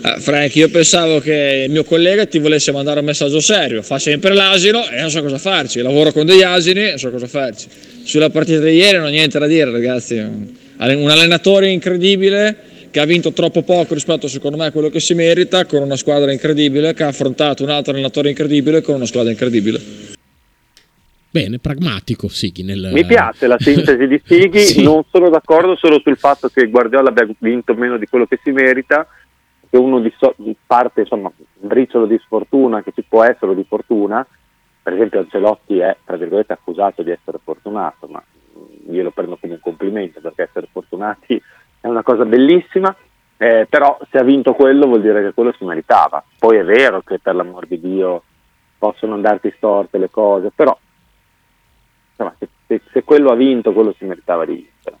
[0.00, 3.98] Ah, Frank, io pensavo che il mio collega ti volesse mandare un messaggio serio, fa
[3.98, 7.26] sempre l'asino e non so cosa farci, lavoro con degli asini e non so cosa
[7.26, 7.68] farci.
[8.02, 12.56] Sulla partita di ieri non ho niente da dire ragazzi, un allenatore incredibile
[12.90, 15.96] che ha vinto troppo poco rispetto secondo me a quello che si merita, con una
[15.96, 19.78] squadra incredibile, che ha affrontato un altro allenatore incredibile con una squadra incredibile.
[21.30, 22.62] Bene, pragmatico Sighi.
[22.62, 22.90] Nel...
[22.92, 24.82] Mi piace la sintesi di Sighi, sì.
[24.82, 28.50] non sono d'accordo solo sul fatto che Guardiola abbia vinto meno di quello che si
[28.50, 29.06] merita,
[29.70, 30.34] che uno di, so-
[30.66, 34.26] parte, insomma, un briciolo di sfortuna che ci può essere di fortuna,
[34.82, 38.22] per esempio Ancelotti è, tra virgolette, accusato di essere fortunato, ma
[38.90, 41.40] io lo prendo come un complimento perché essere fortunati
[41.80, 42.94] è una cosa bellissima,
[43.36, 46.22] eh, però se ha vinto quello vuol dire che quello si meritava.
[46.38, 48.22] Poi è vero che per l'amor di Dio
[48.78, 50.76] possono andarti storte le cose, però
[52.10, 54.97] insomma, se, se, se, quello ha vinto, quello si meritava di vincere.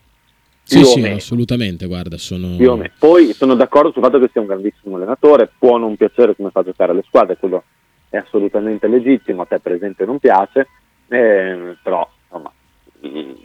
[0.68, 2.56] Sì, sì, assolutamente, guarda, sono...
[2.98, 6.62] Poi sono d'accordo sul fatto che sia un grandissimo allenatore, può non piacere come fa
[6.62, 7.64] giocare le squadre, quello
[8.10, 10.68] è assolutamente legittimo, a te per esempio non piace,
[11.08, 12.52] eh, però insomma,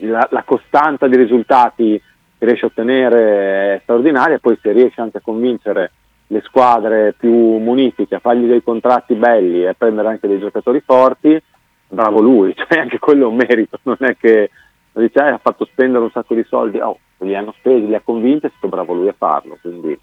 [0.00, 1.98] la, la costanza di risultati
[2.38, 5.92] che riesce a ottenere è straordinaria, poi se riesce anche a convincere
[6.26, 10.82] le squadre più munifiche a fargli dei contratti belli e a prendere anche dei giocatori
[10.84, 11.40] forti,
[11.88, 14.50] bravo lui, cioè anche quello è un merito, non è che
[14.92, 18.00] dice eh, ha fatto spendere un sacco di soldi, oh, li hanno spesi, li ha
[18.00, 19.98] convinti, è stato bravo lui a farlo, quindi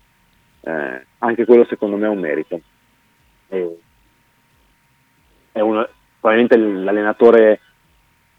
[0.62, 2.60] eh, anche quello secondo me è un merito.
[3.50, 3.80] E,
[5.52, 5.88] è uno,
[6.20, 7.60] probabilmente l'allenatore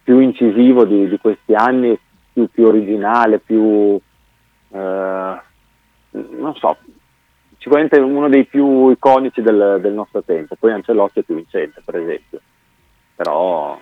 [0.03, 1.99] più incisivo di, di questi anni,
[2.33, 4.01] più, più originale, più
[4.70, 5.41] eh,
[6.12, 6.76] non so,
[7.59, 10.57] sicuramente uno dei più iconici del, del nostro tempo.
[10.59, 12.41] Poi Ancelotti è più vincente, per esempio,
[13.14, 13.80] però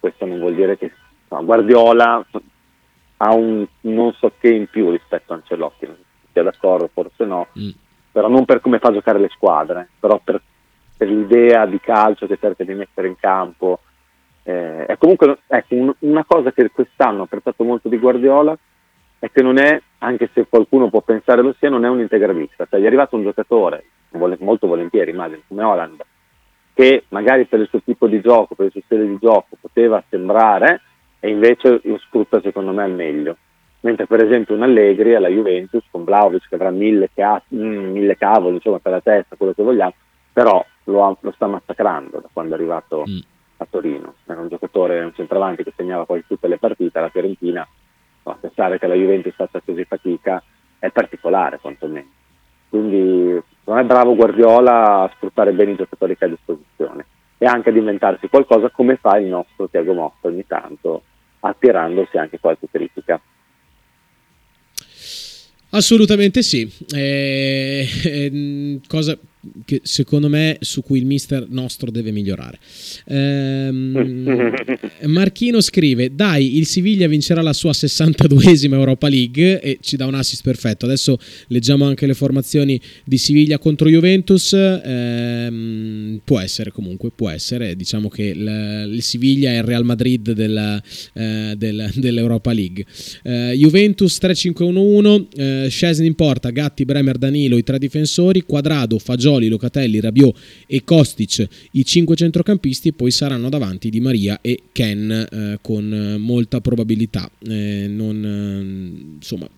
[0.00, 0.92] questo non vuol dire che
[1.28, 2.24] no, Guardiola
[3.24, 5.88] ha un non so che in più rispetto a Ancelotti,
[6.32, 7.70] sia d'accordo, forse no, mm.
[8.12, 10.40] però non per come fa a giocare le squadre, però per,
[10.96, 13.80] per l'idea di calcio che cerca di mettere in campo,
[14.42, 18.56] eh, è comunque ecco, un, una cosa che quest'anno ho apprezzato molto di Guardiola
[19.18, 22.66] è che non è, anche se qualcuno può pensare lo sia, non è un integralista.
[22.68, 26.04] Cioè, gli è arrivato un giocatore, molto volentieri immagino, come Holland,
[26.74, 30.02] che magari per il suo tipo di gioco, per il suo stile di gioco poteva
[30.10, 30.82] sembrare
[31.24, 33.38] e invece lo sfrutta secondo me al meglio.
[33.80, 38.16] Mentre per esempio un Allegri alla Juventus con Vlaovic che avrà mille, ca- mm, mille
[38.16, 39.94] cavoli insomma, per la testa, quello che vogliamo,
[40.32, 43.18] però lo, ha, lo sta massacrando da quando è arrivato mm
[43.56, 44.14] a Torino.
[44.26, 47.66] Era un giocatore, un centravanti che segnava quasi tutte le partite, la Fiorentina,
[48.24, 50.42] no, pensare che la Juventus faccia così fatica
[50.78, 52.08] è particolare quantomeno.
[52.68, 57.06] Quindi non è bravo Guardiola a sfruttare bene i giocatori che ha a disposizione
[57.38, 61.02] e anche ad inventarsi qualcosa come fa il nostro Tiago Motta ogni tanto,
[61.48, 63.20] attirandosi anche qualche critica.
[65.70, 69.18] Assolutamente sì, eh, eh, cosa
[69.64, 72.58] che secondo me su cui il mister nostro deve migliorare.
[73.06, 74.24] Ehm,
[75.06, 80.14] Marchino scrive: Dai, il Siviglia vincerà la sua 62esima Europa League e ci dà un
[80.14, 80.86] assist perfetto.
[80.86, 81.18] Adesso
[81.48, 84.52] leggiamo anche le formazioni di Siviglia contro Juventus.
[84.52, 87.76] Ehm, può essere comunque, può essere.
[87.76, 90.82] Diciamo che il, il Siviglia è il Real Madrid della,
[91.12, 92.84] eh, del, dell'Europa League.
[93.22, 99.33] Eh, Juventus 3-5-1-1, eh, Scesni in porta, Gatti, Bremer, Danilo, i tre difensori, Quadrado, Fagioli.
[99.34, 104.62] Fagioli, Locatelli, Rabiot e Kostic i cinque centrocampisti e poi saranno davanti Di Maria e
[104.72, 107.30] Ken eh, con molta probabilità.
[107.46, 109.48] Eh, non, eh, insomma,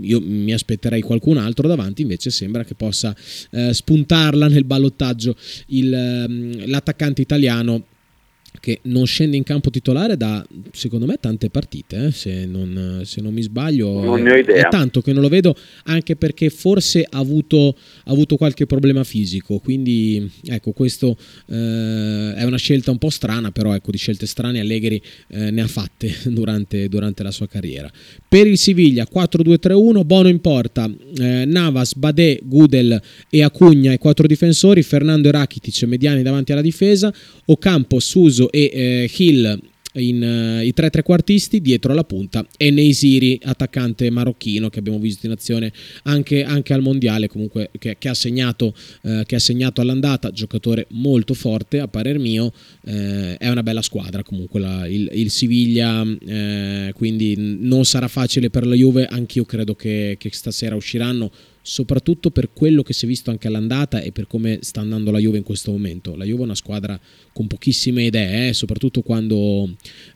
[0.00, 3.14] io mi aspetterei qualcun altro davanti, invece sembra che possa
[3.50, 5.36] eh, spuntarla nel ballottaggio
[5.66, 7.84] il, ehm, l'attaccante italiano
[8.60, 12.10] che non scende in campo titolare da secondo me tante partite, eh?
[12.12, 14.04] se, non, se, non, mi sbaglio.
[14.04, 14.66] Non ne ho idea.
[14.66, 19.04] È tanto che non lo vedo, anche perché forse ha avuto, ha avuto qualche problema
[19.04, 19.58] fisico.
[19.58, 24.60] Quindi, ecco, questo eh, è una scelta un po' strana, però ecco, di scelte strane
[24.60, 27.90] Allegri eh, ne ha fatte durante, durante, la sua carriera.
[28.28, 34.26] Per il Siviglia 4-2-3-1, Bono in porta, eh, Navas, Badè, Gudel e Acugna i quattro
[34.26, 37.12] difensori, Fernando e Rakitic mediani davanti alla difesa,
[37.46, 39.60] Ocampo, Suso Gattuso e eh, Hill
[39.94, 45.26] in, uh, i tre trequartisti dietro alla punta e Neisiri attaccante marocchino che abbiamo visto
[45.26, 45.70] in azione
[46.04, 50.86] anche, anche al mondiale comunque che, che, ha segnato, uh, che, ha segnato, all'andata giocatore
[50.92, 52.90] molto forte a parer mio uh,
[53.36, 56.06] è una bella squadra comunque la, il, il, Siviglia
[56.94, 61.30] quindi non sarà facile per la Juve anch'io credo che, che stasera usciranno
[61.62, 65.18] soprattutto per quello che si è visto anche all'andata e per come sta andando la
[65.18, 66.16] Juve in questo momento.
[66.16, 66.98] La Juve è una squadra
[67.32, 69.70] con pochissime idee, eh, soprattutto quando,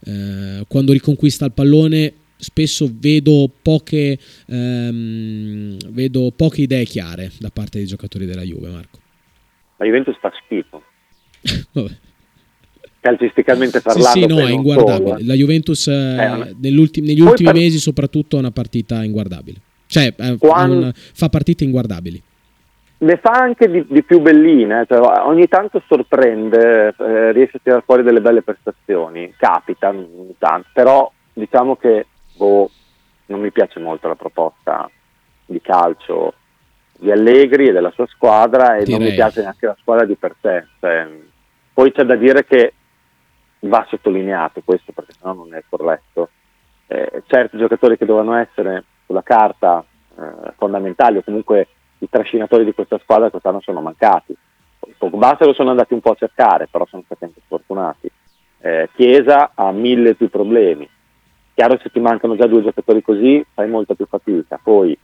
[0.05, 7.77] eh, quando riconquista il pallone spesso vedo poche, ehm, vedo poche idee chiare da parte
[7.79, 8.99] dei giocatori della Juve, Marco.
[9.77, 10.83] La Juventus fa schifo.
[11.71, 11.97] Vabbè.
[12.99, 15.07] Calcisticamente Sì, parlando, sì, no, poi è inguardabile.
[15.09, 15.25] solo, eh.
[15.25, 19.61] La Juventus eh, una- negli ultimi, negli ultimi mesi soprattutto è una partita inguardabile.
[19.87, 22.21] Cioè, eh, Quan- non- fa partite inguardabili.
[22.99, 27.83] Ne fa anche di, di più belline, cioè, ogni tanto sorprende, eh, riesce a tirare
[27.85, 32.69] fuori delle belle prestazioni, capita ogni tanto, però diciamo che boh,
[33.27, 34.89] non mi piace molto la proposta
[35.45, 36.33] di calcio
[36.99, 39.09] di Allegri e della sua squadra e non Direi.
[39.09, 40.65] mi piace neanche la squadra di per sé.
[40.79, 41.07] Cioè,
[41.73, 42.73] poi c'è da dire che
[43.59, 46.29] va sottolineato questo perché sennò non è corretto.
[46.87, 49.83] Eh, certi giocatori che dovevano essere sulla carta
[50.19, 51.67] eh, fondamentali o comunque
[51.99, 54.35] i trascinatori di questa squadra quest'anno sono mancati.
[54.97, 58.11] Pogba se lo sono andati un po' a cercare, però sono stati anche sfortunati.
[58.59, 60.87] Eh, Chiesa ha mille più problemi.
[61.53, 64.59] Chiaro se ti mancano già due giocatori così fai molta più fatica.
[64.61, 64.97] Poi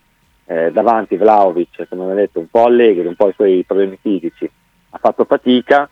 [0.45, 4.49] eh, davanti Vlaovic, come ho detto, un po' allegri, un po' i suoi problemi fisici,
[4.91, 5.89] ha fatto fatica,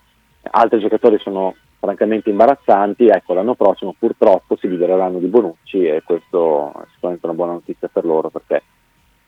[0.52, 6.72] altri giocatori sono francamente imbarazzanti, ecco l'anno prossimo purtroppo si libereranno di Bonucci e questo
[6.74, 8.62] è sicuramente una buona notizia per loro perché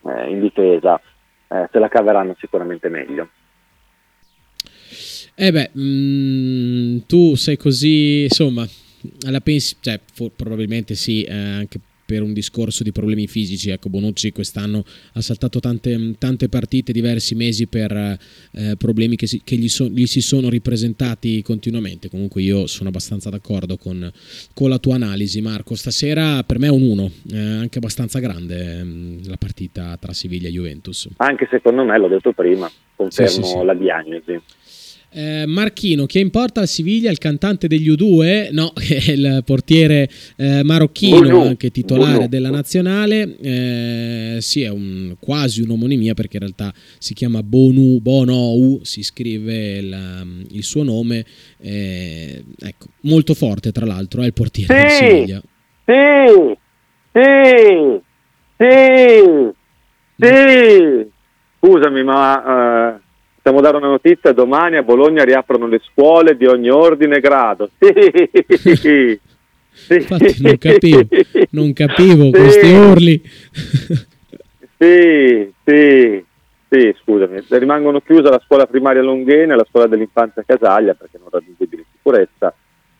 [0.06, 1.00] eh, in difesa
[1.48, 3.28] eh, se la caveranno sicuramente meglio.
[5.34, 8.64] Eh beh, mm, tu sei così, insomma,
[9.28, 13.70] la pensi, cioè, fo- probabilmente sì, eh, anche per un discorso di problemi fisici.
[13.70, 17.92] Ecco, Bonucci quest'anno ha saltato tante, tante partite, diversi mesi per
[18.52, 22.08] eh, problemi che, si- che gli, so- gli si sono ripresentati continuamente.
[22.08, 24.10] Comunque io sono abbastanza d'accordo con,
[24.52, 25.74] con la tua analisi, Marco.
[25.74, 30.48] Stasera per me è un 1, eh, anche abbastanza grande ehm, la partita tra Siviglia
[30.48, 31.08] e Juventus.
[31.16, 33.64] Anche secondo me, l'ho detto prima, confermo Sì, sì, sì.
[33.64, 34.40] la diagnosi.
[35.16, 38.48] Eh, Marchino, che importa al Siviglia il cantante degli U2?
[38.50, 42.26] No, è il portiere eh, marocchino, Bonu, anche titolare Bonu.
[42.28, 43.36] della nazionale.
[43.40, 49.76] Eh, sì, è un, quasi un'omonimia perché in realtà si chiama Bonu, Bonou, si scrive
[49.76, 51.24] il, il suo nome.
[51.60, 55.42] Eh, ecco, molto forte tra l'altro, è il portiere del Sì, Siviglia.
[55.84, 56.56] sì,
[57.12, 58.00] sì,
[58.58, 61.12] sì, sì.
[61.60, 63.00] Scusami, ma eh,
[63.44, 64.32] possiamo dare una notizia?
[64.32, 67.68] Domani a Bologna riaprono le scuole di ogni ordine e grado.
[67.78, 69.20] Sì, sì.
[69.88, 71.02] Infatti non capivo,
[71.50, 72.30] non capivo Sì.
[72.30, 73.22] questi urli.
[74.78, 76.24] Sì, sì,
[76.70, 81.28] sì, scusami, rimangono chiuse la scuola primaria Longhena e la scuola dell'infanzia Casaglia perché non
[81.30, 82.54] raggiungibili sicurezza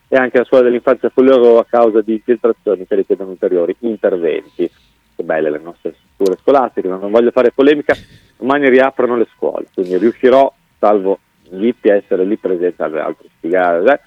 [0.07, 4.69] e anche la scuola dell'infanzia Foglioro a causa di infiltrazioni che richiedono ulteriori interventi.
[5.15, 7.95] Che belle le nostre strutture scolastiche, ma non voglio fare polemica,
[8.37, 11.19] domani riaprono le scuole, quindi riuscirò, salvo
[11.51, 13.99] inviti a essere lì presente alle altre spiegare, eh,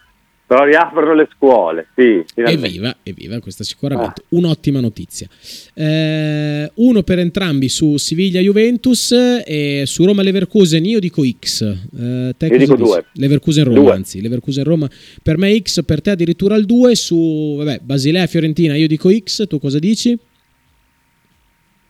[0.48, 2.66] però riaprono le scuole, sì, finalmente.
[2.68, 5.28] Evviva, evviva, questa sicuramente un'ottima notizia.
[5.74, 11.60] Eh, uno per entrambi su Siviglia-Juventus e su Roma-Leverkusen io dico X.
[11.62, 12.88] Eh, te Io dico dici?
[12.88, 13.04] due.
[13.12, 13.92] Leverkusen-Roma, Due.
[13.92, 14.88] anzi, Leverkusen-Roma
[15.22, 16.94] per me X, per te addirittura il 2.
[16.94, 20.18] Su vabbè, Basilea-Fiorentina io dico X, tu cosa dici?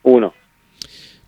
[0.02, 0.34] Uno.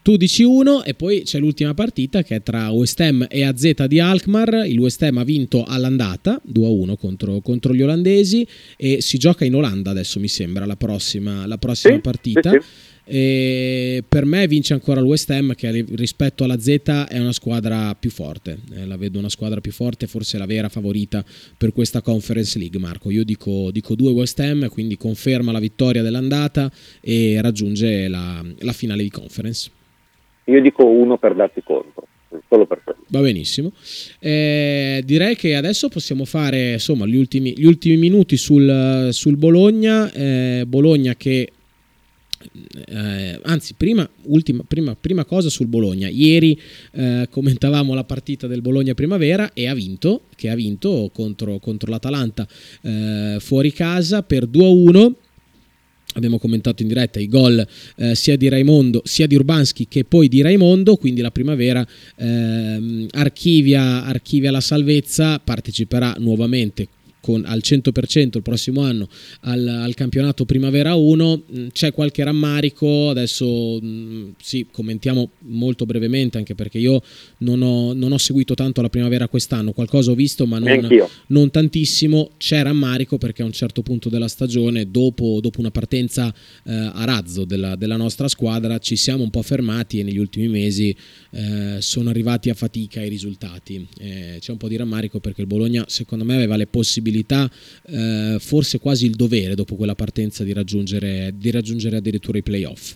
[0.03, 3.85] Tu dici 1 e poi c'è l'ultima partita che è tra West Ham e AZ
[3.87, 4.65] di Alkmaar.
[4.67, 8.47] Il West Ham ha vinto all'andata 2-1 contro, contro gli olandesi
[8.79, 12.51] e si gioca in Olanda adesso mi sembra la prossima, la prossima Sì, partita.
[12.51, 12.67] sì, sì.
[13.13, 17.33] E per me vince ancora il West Ham che ri- rispetto alla Z è una
[17.33, 18.59] squadra più forte.
[18.73, 21.25] Eh, la vedo una squadra più forte, forse la vera favorita
[21.59, 22.79] per questa Conference League.
[22.79, 28.45] Marco, io dico, dico due West Ham, quindi conferma la vittoria dell'andata e raggiunge la,
[28.59, 29.69] la finale di Conference.
[30.45, 32.07] Io dico uno per darti contro,
[32.49, 33.01] solo per quello.
[33.09, 33.73] Va benissimo.
[34.21, 40.13] Eh, direi che adesso possiamo fare insomma gli ultimi, gli ultimi minuti sul, sul Bologna.
[40.13, 41.55] Eh, Bologna che.
[42.87, 46.09] Eh, anzi, prima, ultima, prima, prima cosa sul Bologna.
[46.09, 46.59] Ieri
[46.93, 51.91] eh, commentavamo la partita del Bologna Primavera e ha vinto, che ha vinto contro, contro
[51.91, 52.47] l'Atalanta
[52.83, 55.13] eh, fuori casa per 2-1
[56.15, 57.65] abbiamo commentato in diretta i gol
[57.97, 61.87] eh, sia di Raimondo sia di Urbanski che poi di Raimondo quindi la primavera
[62.17, 66.89] ehm, archivia, archivia la salvezza parteciperà nuovamente
[67.21, 69.09] con, al 100% il prossimo anno
[69.43, 76.39] al, al campionato Primavera 1 Mm, c'è qualche rammarico adesso mh, sì commentiamo molto brevemente
[76.39, 77.03] anche perché io
[77.39, 80.89] non ho, non ho seguito tanto la primavera quest'anno qualcosa ho visto ma non,
[81.29, 82.31] non tantissimo.
[82.37, 86.33] C'è rammarico perché a un certo punto della stagione, dopo, dopo una partenza
[86.65, 90.49] eh, a razzo della, della nostra squadra, ci siamo un po' fermati e negli ultimi
[90.49, 90.95] mesi
[91.31, 93.87] eh, sono arrivati a fatica i risultati.
[93.99, 97.49] Eh, c'è un po' di rammarico perché il Bologna, secondo me, aveva le possibilità possibilità,
[97.87, 102.95] eh, forse quasi il dovere dopo quella partenza di raggiungere, di raggiungere addirittura i playoff?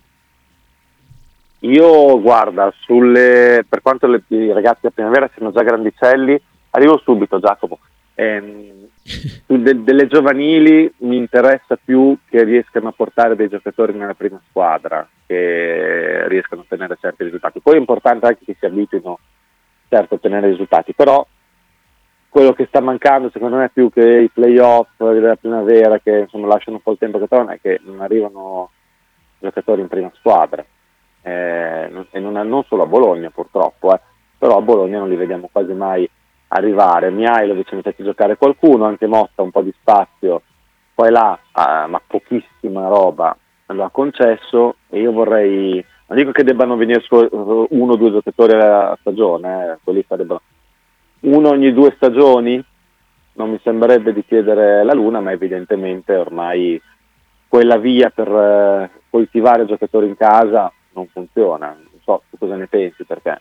[1.60, 6.40] Io guarda, sulle, per quanto le, i ragazzi della primavera siano già grandicelli,
[6.70, 7.78] arrivo subito Giacomo.
[8.14, 8.88] Ehm,
[9.46, 15.06] de, delle giovanili mi interessa più che riescano a portare dei giocatori nella prima squadra,
[15.26, 17.60] che riescano a ottenere certi risultati.
[17.60, 19.18] Poi è importante anche che si abituino
[19.88, 21.26] certo a ottenere risultati, però
[22.34, 26.78] quello che sta mancando secondo me più che i playoff della primavera che insomma, lasciano
[26.78, 28.70] un po' il tempo che trovano è che non arrivano
[29.38, 30.64] giocatori in prima squadra
[31.22, 34.00] eh, e non, non, solo a Bologna purtroppo, eh,
[34.36, 36.10] però a Bologna non li vediamo quasi mai
[36.48, 37.10] arrivare.
[37.10, 40.42] Mihailovic mi piace giocare qualcuno, anche Motta un po' di spazio,
[40.92, 46.42] poi là, eh, ma pochissima roba lo ha concesso e io vorrei, non dico che
[46.42, 50.42] debbano venire solo uno o due giocatori a stagione, eh, quelli sarebbero
[51.24, 52.62] uno ogni due stagioni,
[53.34, 56.80] non mi sembrerebbe di chiedere la luna, ma evidentemente ormai
[57.48, 61.68] quella via per eh, coltivare giocatori in casa non funziona.
[61.68, 63.40] Non so tu cosa ne pensi perché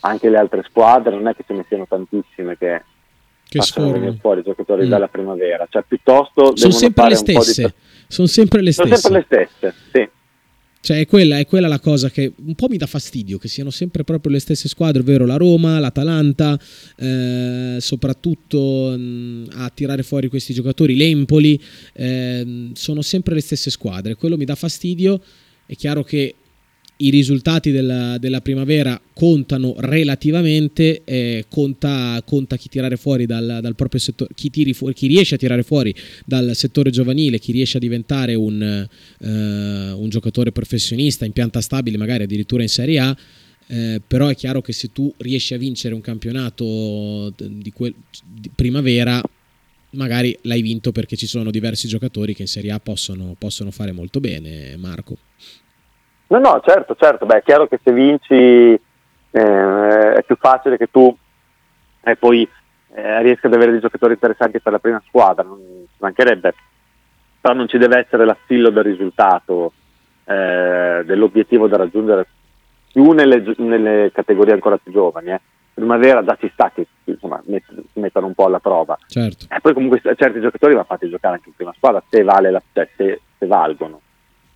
[0.00, 2.82] anche le altre squadre non è che ce ne siano tantissime che,
[3.48, 4.88] che facciano venire fuori giocatori mm.
[4.88, 7.08] dalla primavera, cioè piuttosto sono sempre.
[7.08, 7.72] Di...
[8.06, 8.88] Sono sempre le stesse.
[8.88, 10.08] Sono sempre le stesse, sì.
[10.80, 13.70] Cioè, è quella, è quella, la cosa che un po' mi dà fastidio, che siano
[13.70, 16.58] sempre proprio le stesse squadre, ovvero la Roma, l'Atalanta,
[16.96, 21.60] eh, soprattutto mh, a tirare fuori questi giocatori, l'Empoli,
[21.94, 24.14] eh, sono sempre le stesse squadre.
[24.14, 25.20] Quello mi dà fastidio.
[25.66, 26.34] È chiaro che
[27.00, 33.74] i risultati della, della, primavera contano relativamente, eh, conta, conta, chi tirare fuori dal, dal
[33.76, 35.94] proprio settore, chi, fuori, chi, riesce a tirare fuori
[36.24, 41.96] dal settore giovanile, chi riesce a diventare un, eh, un giocatore professionista in pianta stabile,
[41.98, 43.16] magari addirittura in Serie A.
[43.70, 47.94] Eh, però è chiaro che se tu riesci a vincere un campionato di, quel,
[48.24, 49.22] di primavera,
[49.90, 53.92] magari l'hai vinto perché ci sono diversi giocatori che in Serie A possono, possono fare
[53.92, 55.18] molto bene, Marco.
[56.28, 58.80] No, no, certo, certo, beh, è chiaro che se vinci eh,
[59.30, 61.14] è più facile che tu
[62.02, 62.46] eh, poi
[62.94, 65.58] eh, riesca ad avere dei giocatori interessanti per la prima squadra, non
[65.98, 66.54] mancherebbe,
[67.40, 69.72] però non ci deve essere l'assilo del risultato,
[70.24, 72.26] eh, dell'obiettivo da raggiungere
[72.92, 75.30] più nelle, nelle, categorie ancora più giovani.
[75.30, 75.40] Eh.
[75.72, 78.98] Primavera già ci sta che insomma, met, si mettano un po' alla prova.
[79.06, 79.46] Certo.
[79.48, 82.60] E poi comunque certi giocatori vanno fatti giocare anche in prima squadra se, vale la,
[82.72, 84.00] cioè, se, se valgono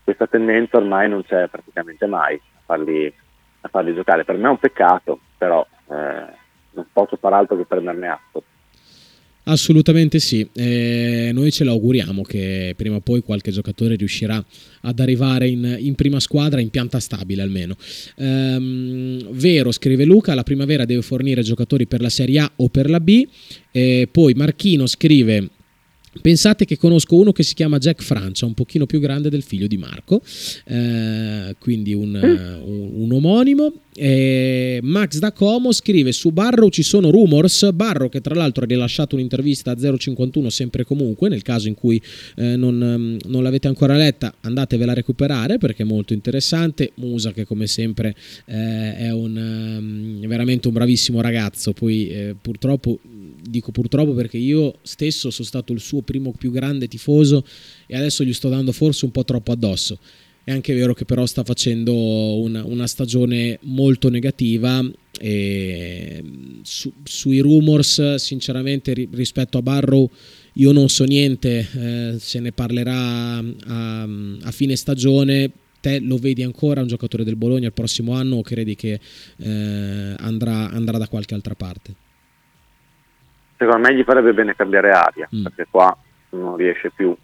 [0.04, 3.12] questa tendenza ormai non c'è praticamente mai a farli,
[3.60, 4.24] a farli giocare.
[4.24, 6.24] Per me è un peccato, però eh,
[6.72, 8.44] non posso far altro che prenderne atto.
[9.44, 14.42] Assolutamente sì, eh, noi ce l'auguriamo che prima o poi qualche giocatore riuscirà
[14.82, 17.74] ad arrivare in, in prima squadra in pianta stabile almeno.
[18.18, 22.88] Ehm, vero, scrive Luca, la primavera deve fornire giocatori per la Serie A o per
[22.88, 23.26] la B,
[23.72, 25.48] eh, poi Marchino scrive
[26.20, 29.66] Pensate che conosco uno che si chiama Jack Francia, un pochino più grande del figlio
[29.66, 30.20] di Marco,
[30.66, 32.68] eh, quindi un, mm.
[32.68, 33.72] un, un omonimo.
[33.94, 38.66] E Max da Como scrive su Barrow ci sono rumors, Barrow che tra l'altro ha
[38.66, 42.00] rilasciato un'intervista a 051 sempre comunque, nel caso in cui
[42.36, 47.44] eh, non, non, l'avete ancora letta andatevela a recuperare perché è molto interessante, Musa che
[47.44, 48.14] come sempre
[48.46, 52.98] eh, è un, um, veramente un bravissimo ragazzo, poi eh, purtroppo
[53.42, 57.44] dico purtroppo perché io stesso sono stato il suo primo più grande tifoso
[57.86, 59.98] e adesso gli sto dando forse un po' troppo addosso.
[60.44, 64.84] È anche vero che però sta facendo una, una stagione molto negativa
[65.20, 66.24] e
[66.62, 70.10] su, sui rumors sinceramente rispetto a Barrow
[70.54, 74.02] io non so niente, eh, se ne parlerà a,
[74.42, 75.50] a, fine stagione.
[75.80, 79.00] Te lo vedi ancora un giocatore del Bologna il prossimo anno o credi che
[79.38, 81.94] eh, andrà, andrà da qualche altra parte?
[83.62, 85.42] Secondo me gli farebbe bene cambiare aria, mm.
[85.44, 85.96] perché qua
[86.30, 87.14] non riesce più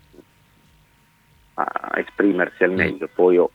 [1.55, 2.76] a esprimersi al mm.
[2.76, 3.51] meglio, poi oh,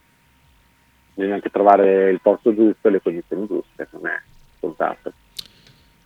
[1.13, 4.21] bisogna anche trovare il posto giusto e le condizioni giuste, non è
[4.57, 5.13] scontato.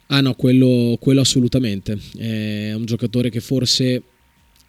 [0.08, 4.04] Ah no, quello, quello assolutamente, è un giocatore che forse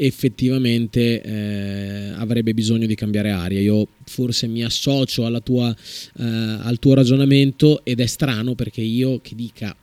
[0.00, 3.60] effettivamente eh, avrebbe bisogno di cambiare aria.
[3.60, 6.24] Io forse mi associo tua, eh,
[6.62, 9.76] al tuo ragionamento ed è strano perché io che dica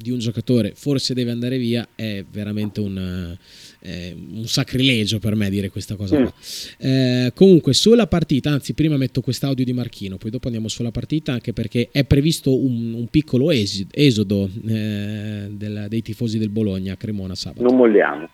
[0.00, 3.36] di un giocatore forse deve andare via è veramente un,
[3.80, 6.32] eh, un sacrilegio per me dire questa cosa qua.
[6.32, 6.86] Mm.
[6.86, 11.32] Eh, comunque sulla partita, anzi prima metto quest'audio di Marchino, poi dopo andiamo sulla partita
[11.32, 16.96] anche perché è previsto un, un piccolo esodo eh, del, dei tifosi del Bologna a
[16.96, 17.62] Cremona sabato.
[17.62, 18.28] Non molliamo.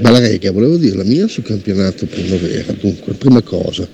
[0.00, 2.72] Balaregga, volevo dire la mia sul campionato primavera.
[2.72, 3.88] Dunque, prima cosa,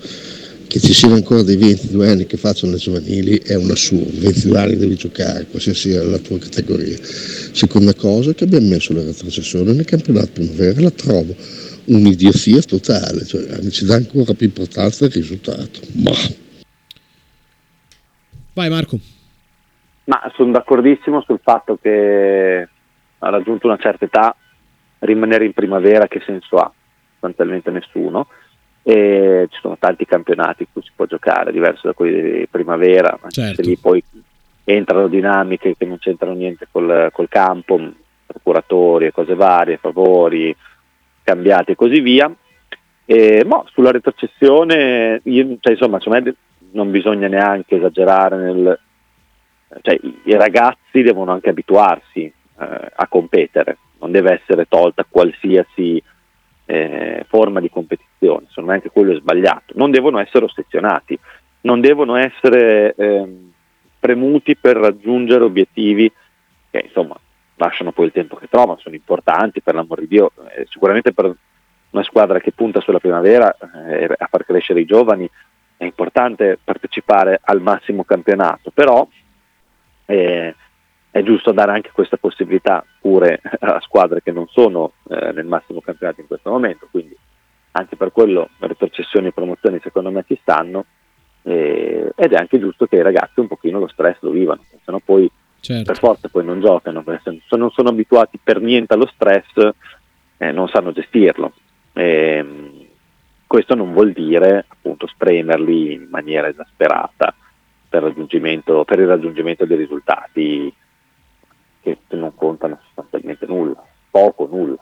[0.69, 4.59] che ci siano ancora dei 22 anni che facciano le giovanili è un assurdo, 22
[4.59, 6.97] anni devi giocare, qualsiasi sia la tua categoria.
[7.01, 11.35] Seconda cosa che abbiamo messo la retrocessione nel campionato primavera, la trovo
[11.87, 15.81] un'idiozia totale, cioè ci dà ancora più importanza al risultato.
[15.95, 16.13] Ma...
[18.53, 18.99] Vai Marco.
[20.05, 22.69] Ma sono d'accordissimo sul fatto che
[23.19, 24.37] ha raggiunto una certa età,
[25.01, 26.71] rimanere in primavera che senso ha?
[27.13, 28.29] Sostanzialmente nessuno.
[28.89, 33.19] E ci sono tanti campionati in cui si può giocare, diverso da quelli di primavera,
[33.29, 33.61] certo.
[33.61, 34.03] lì poi
[34.65, 37.79] entrano dinamiche che non c'entrano niente col, col campo,
[38.25, 40.57] procuratori e cose varie, favori,
[41.23, 42.35] cambiati e così via.
[43.05, 46.35] E, boh, sulla retrocessione, io, cioè, insomma, secondo me
[46.71, 48.79] non bisogna neanche esagerare nel,
[49.83, 52.33] cioè, i ragazzi devono anche abituarsi eh,
[52.95, 56.03] a competere, non deve essere tolta qualsiasi
[56.65, 61.19] eh, forma di competizione, secondo me anche quello è sbagliato, non devono essere ossessionati,
[61.63, 63.37] non devono essere eh,
[63.99, 66.11] premuti per raggiungere obiettivi
[66.71, 67.19] che insomma
[67.57, 71.35] lasciano poi il tempo che trovano, sono importanti per l'amor di Dio, eh, sicuramente per
[71.91, 73.55] una squadra che punta sulla primavera
[73.89, 75.29] eh, a far crescere i giovani
[75.77, 79.07] è importante partecipare al massimo campionato, però
[80.07, 80.55] eh,
[81.11, 85.81] è giusto dare anche questa possibilità pure a squadre che non sono eh, nel massimo
[85.81, 87.17] campionato in questo momento, quindi
[87.79, 90.85] anche per quello retrocessioni e promozioni secondo me ci stanno
[91.43, 94.91] eh, ed è anche giusto che i ragazzi un pochino lo stress lo vivano, se
[94.91, 95.85] no poi certo.
[95.85, 99.71] per forza poi non giocano, se non sono abituati per niente allo stress
[100.37, 101.53] eh, non sanno gestirlo.
[101.93, 102.45] E,
[103.49, 107.35] questo non vuol dire appunto spremerli in maniera esasperata
[107.89, 110.73] per, per il raggiungimento dei risultati
[111.81, 114.77] che non contano sostanzialmente nulla, poco nulla.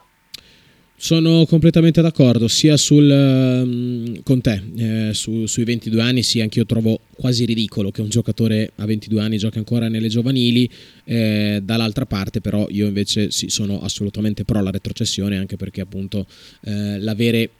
[0.98, 6.58] Sono completamente d'accordo, sia sul, um, con te eh, su, sui 22 anni, sì, anche
[6.58, 10.68] io trovo quasi ridicolo che un giocatore a 22 anni giochi ancora nelle giovanili,
[11.04, 16.26] eh, dall'altra parte però io invece sì, sono assolutamente pro la retrocessione, anche perché appunto
[16.62, 17.50] eh, l'avere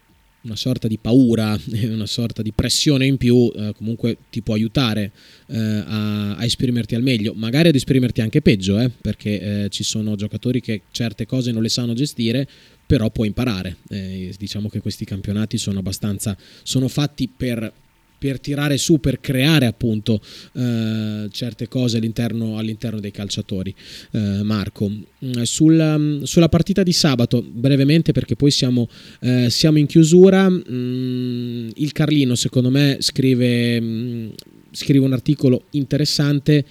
[0.46, 5.12] una sorta di paura, una sorta di pressione in più, eh, comunque ti può aiutare
[5.48, 9.82] eh, a, a, esprimerti al meglio, magari ad esprimerti anche peggio, eh, perché eh, ci
[9.82, 12.48] sono giocatori che certe cose non le sanno gestire,
[12.86, 13.76] però puoi imparare.
[13.88, 17.72] Eh, diciamo che questi campionati sono abbastanza, sono fatti per
[18.18, 20.20] per tirare su, per creare appunto
[20.54, 23.74] eh, certe cose all'interno, all'interno dei calciatori.
[24.12, 28.88] Eh, Marco, mm, sulla, sulla, partita di sabato, brevemente perché poi siamo,
[29.20, 34.28] eh, siamo in chiusura, mh, mm, il Carlino secondo me scrive, mh, mm,
[34.70, 36.64] scrive un articolo interessante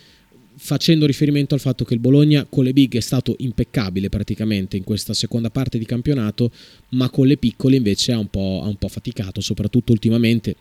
[0.57, 4.83] facendo riferimento al fatto che il Bologna con le big è stato impeccabile praticamente in
[4.83, 6.51] questa seconda parte di campionato,
[6.89, 10.55] ma con le piccole invece ha un po', ha un po faticato, soprattutto ultimamente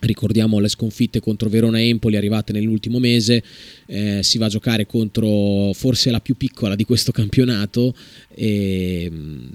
[0.00, 3.42] Ricordiamo le sconfitte contro Verona e Empoli arrivate nell'ultimo mese,
[3.86, 7.94] eh, si va a giocare contro forse la più piccola di questo campionato
[8.28, 9.46] e mm,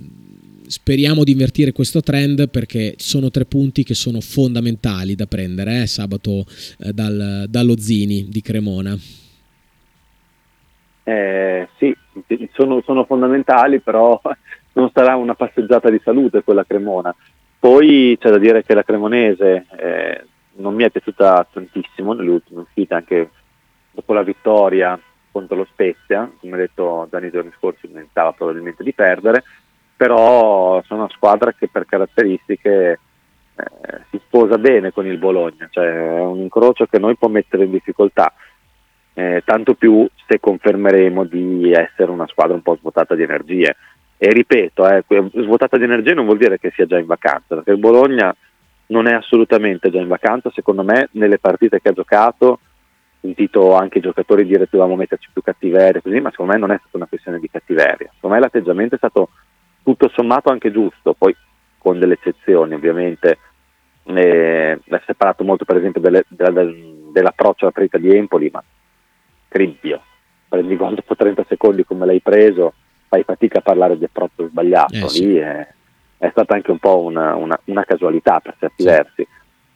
[0.66, 5.88] speriamo di invertire questo trend perché sono tre punti che sono fondamentali da prendere eh,
[5.88, 6.46] sabato
[6.80, 8.98] eh, dal, dallo Zini di Cremona.
[11.10, 11.96] Eh, sì,
[12.54, 14.22] sono, sono fondamentali, però
[14.74, 17.14] non sarà una passeggiata di salute quella Cremona.
[17.58, 20.24] Poi c'è da dire che la Cremonese eh,
[20.58, 23.30] non mi è piaciuta tantissimo nelle ultime uscite, anche
[23.90, 25.00] dopo la vittoria
[25.32, 29.44] contro lo Spezia, come detto Gianni i giorni scorsi, meritava probabilmente di perdere,
[29.96, 33.00] però sono una squadra che per caratteristiche
[33.56, 37.66] eh, si sposa bene con il Bologna, cioè è un incrocio che noi può mettere
[37.66, 38.32] in difficoltà,
[39.20, 43.76] eh, tanto più se confermeremo di essere una squadra un po' svuotata di energie.
[44.18, 45.04] E ripeto, eh,
[45.34, 48.34] svuotata di energie non vuol dire che sia già in vacanza, perché il Bologna
[48.88, 52.60] non è assolutamente già in vacanza, secondo me nelle partite che ha giocato,
[53.20, 56.72] sentito anche i giocatori dire che dovevamo metterci più cattiveria, così, ma secondo me non
[56.72, 59.30] è stata una questione di cattiveria, secondo me l'atteggiamento è stato
[59.84, 61.36] tutto sommato anche giusto, poi
[61.78, 63.38] con delle eccezioni ovviamente,
[64.04, 66.64] eh, è separato molto per esempio delle, della,
[67.12, 68.64] dell'approccio alla partita di Empoli, ma
[69.50, 70.02] cribbio,
[70.48, 72.74] prendi gol dopo 30 secondi come l'hai preso,
[73.10, 75.26] fai fatica a parlare di approccio sbagliato, eh, sì.
[75.26, 75.68] lì è,
[76.18, 78.88] è, stata anche un po' una, una, una casualità per certi sì.
[78.88, 79.28] versi,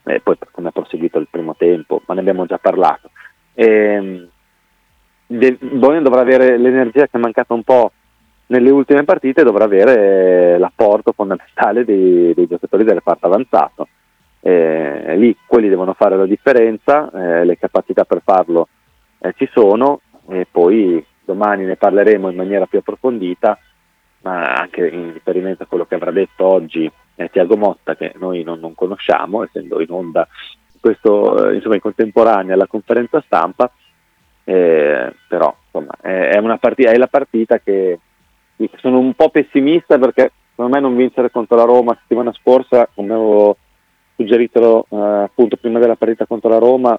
[0.04, 3.10] e poi per come ha proseguito il primo tempo, ma ne abbiamo già parlato.
[3.52, 4.28] E,
[5.26, 7.92] de, Bologna dovrà avere l'energia che è mancata un po'
[8.46, 13.88] nelle ultime partite, dovrà avere l'apporto fondamentale dei, dei giocatori del reparto avanzato.
[14.40, 18.68] Eh, lì quelli devono fare la differenza, eh, le capacità per farlo
[19.24, 23.58] eh, ci sono e poi domani ne parleremo in maniera più approfondita,
[24.20, 28.42] ma anche in riferimento a quello che avrà detto oggi eh, Tiago Motta, che noi
[28.42, 30.28] non, non, conosciamo, essendo in onda
[30.78, 33.70] questo, eh, insomma, in contemporanea alla conferenza stampa,
[34.44, 37.98] eh, però insomma, è, è partita, è la partita che
[38.76, 43.12] sono un po' pessimista perché secondo me non vincere contro la Roma settimana scorsa, come
[43.12, 43.56] avevo
[44.16, 46.98] suggerito eh, appunto prima della partita contro la Roma,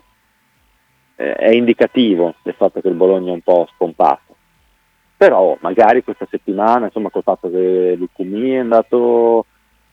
[1.15, 4.35] eh, è indicativo del fatto che il Bologna è un po' scompato.
[5.17, 9.43] Però magari questa settimana, insomma, col fatto che Lucumi è andato, ha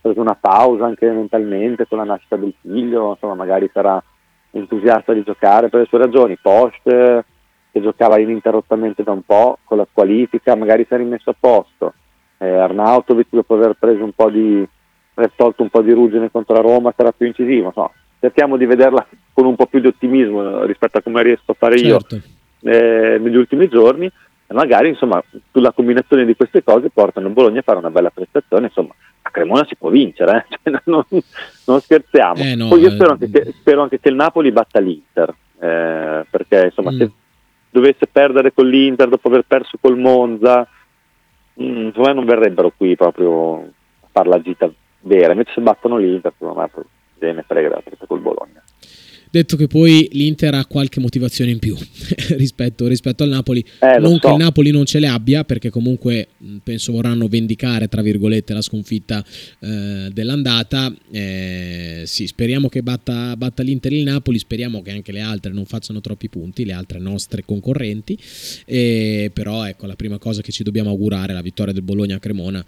[0.00, 4.02] preso una pausa anche mentalmente con la nascita del figlio, insomma, magari sarà
[4.50, 6.36] entusiasta di giocare per le sue ragioni.
[6.40, 11.36] Post che giocava ininterrottamente da un po' con la squalifica, magari si è rimesso a
[11.38, 11.94] posto.
[12.38, 14.68] Eh, Arnautovic dopo aver preso un po' di
[15.14, 17.72] aver tolto un po' di ruggine contro la Roma sarà più incisivo.
[17.74, 17.92] No,
[18.22, 21.76] cerchiamo di vederla con un po' più di ottimismo rispetto a come riesco a fare
[21.78, 22.14] Certo.
[22.14, 22.22] io
[22.70, 25.20] eh, negli ultimi giorni e magari insomma
[25.52, 29.64] la combinazione di queste cose portano Bologna a fare una bella prestazione insomma a Cremona
[29.66, 30.58] si può vincere eh?
[30.70, 31.04] Cioè, non,
[31.66, 34.52] non scherziamo Eh, no, poi io eh, spero anche, che, spero anche che il Napoli
[34.52, 36.98] batta l'Inter eh, perché insomma Mm.
[36.98, 37.10] se
[37.70, 40.64] dovesse perdere con l'Inter dopo aver perso col Monza
[41.60, 43.62] mm, secondo non verrebbero qui proprio
[44.00, 44.70] a fare la gita
[45.00, 46.70] vera invece se battono l'Inter secondo me
[47.18, 48.62] se ne frega la partita col Bologna
[49.32, 51.74] Detto che poi l'Inter ha qualche motivazione in più
[52.36, 54.32] rispetto, rispetto al Napoli, Eh, non che so.
[54.32, 56.28] il Napoli non ce le abbia, perché comunque
[56.62, 59.24] penso vorranno vendicare, tra virgolette, la sconfitta
[59.60, 60.94] eh, dell'andata.
[61.10, 65.64] Eh, sì, speriamo che batta, batta l'Inter il Napoli, speriamo che anche le altre non
[65.64, 68.18] facciano troppi punti, le altre nostre concorrenti.
[68.66, 72.16] Eh, però ecco, la prima cosa che ci dobbiamo augurare è la vittoria del Bologna
[72.16, 72.62] a Cremona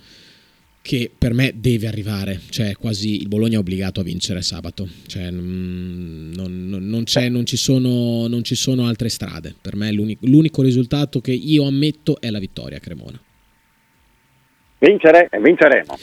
[0.86, 5.30] che per me deve arrivare, cioè quasi il Bologna è obbligato a vincere sabato, cioè,
[5.30, 10.26] non, non- non c'è- non ci sono, non ci sono altre strade, per me l'unico,
[10.26, 13.18] l'unico risultato che io ammetto è la vittoria a Cremona.
[14.78, 15.98] vincere e vinceremo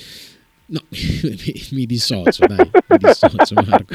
[0.66, 2.58] No, mi, mi dissocio, dai,
[2.88, 3.94] mi dissocio Marco.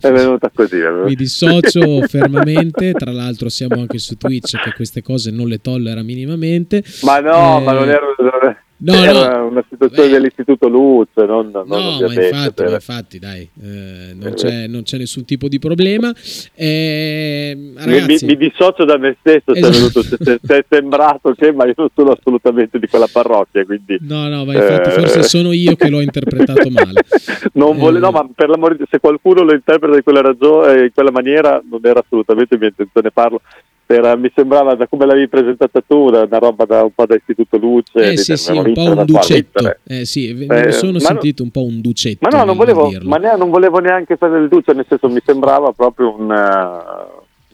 [0.00, 5.02] è venuta così venuta- Mi dissocio fermamente, tra l'altro siamo anche su Twitch che queste
[5.02, 6.84] cose non le tollera minimamente.
[7.02, 9.46] Ma no, Eh, ma non era, non No, era no.
[9.46, 14.66] una situazione dell'Istituto Luz, non, non No, ma infatti, ma infatti, dai, eh, non, c'è,
[14.66, 16.12] non c'è nessun tipo di problema.
[16.54, 19.72] Eh, mi, mi, ragazzi, mi dissocio da me stesso, Esatto.
[19.72, 23.64] è, venuto, se- se- è sembrato che, ma io non sono assolutamente di quella parrocchia,
[23.64, 23.96] quindi...
[24.02, 24.92] no, no, ma infatti Eh.
[24.92, 27.02] forse sono io che l'ho interpretato male.
[27.54, 28.00] Non vole- Eh.
[28.00, 31.62] no, ma per l'amore di se qualcuno lo interpreta in quella, ragione, in quella maniera,
[31.70, 33.40] non era assolutamente mia intenzione farlo.
[33.86, 37.58] Era- mi sembrava da come l'avevi presentata tu, una roba da un po' da Istituto
[37.58, 38.12] Luce.
[38.12, 39.76] Eh sì, sì, un po' un ducetto.
[39.86, 42.26] Eh sì, me ne Eh, sono sentito un po' un ducetto.
[42.28, 45.20] Ma no, non volevo, ma ne- non volevo neanche fare il duce, nel senso mi
[45.24, 47.06] sembrava proprio una,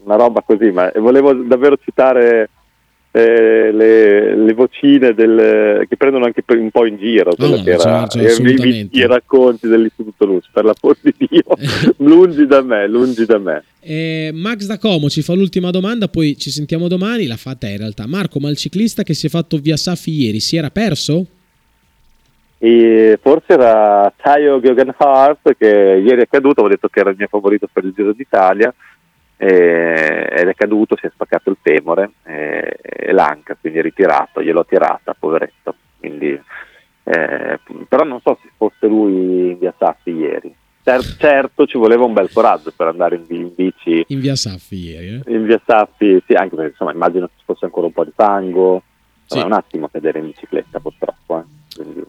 [0.05, 2.49] una roba così, ma volevo davvero citare
[3.13, 7.63] eh, le, le vocine del- che prendono anche per- un po' in giro quello no,
[7.63, 11.43] che era, i- i, racconti dell'Istituto Luce, per l'amor di Dio,
[11.99, 13.65] lungi da me, lungi da me.
[13.81, 17.27] Eh, Max da Como ci fa l'ultima domanda, poi ci sentiamo domani.
[17.27, 18.07] La fa te in realtà.
[18.07, 21.27] Marco, ma il ciclista che si è fatto via Safi ieri si era perso?
[22.63, 27.27] E forse era Tayo Geoghegan-Hart che ieri è caduto, ho detto che era il mio
[27.29, 28.73] favorito per il Giro d'Italia
[29.43, 34.43] eh, ed è caduto, si è spaccato il femore eh, e l'anca, quindi è ritirato,
[34.43, 35.75] gliel'ho tirata, poveretto.
[35.99, 36.39] Quindi,
[37.05, 40.55] eh, però non so se fosse lui in via Sassi ieri.
[40.83, 44.77] Cer- certo ci voleva un bel coraggio per andare in, in bici In via Saffi
[44.77, 45.23] ieri.
[45.25, 45.33] eh?
[45.35, 48.83] in via Sassi, sì, anche perché insomma immagino ci fosse ancora un po' di fango,
[49.25, 49.39] Sì.
[49.39, 51.45] è un attimo cadere in bicicletta purtroppo, eh.
[51.77, 52.05] quindi,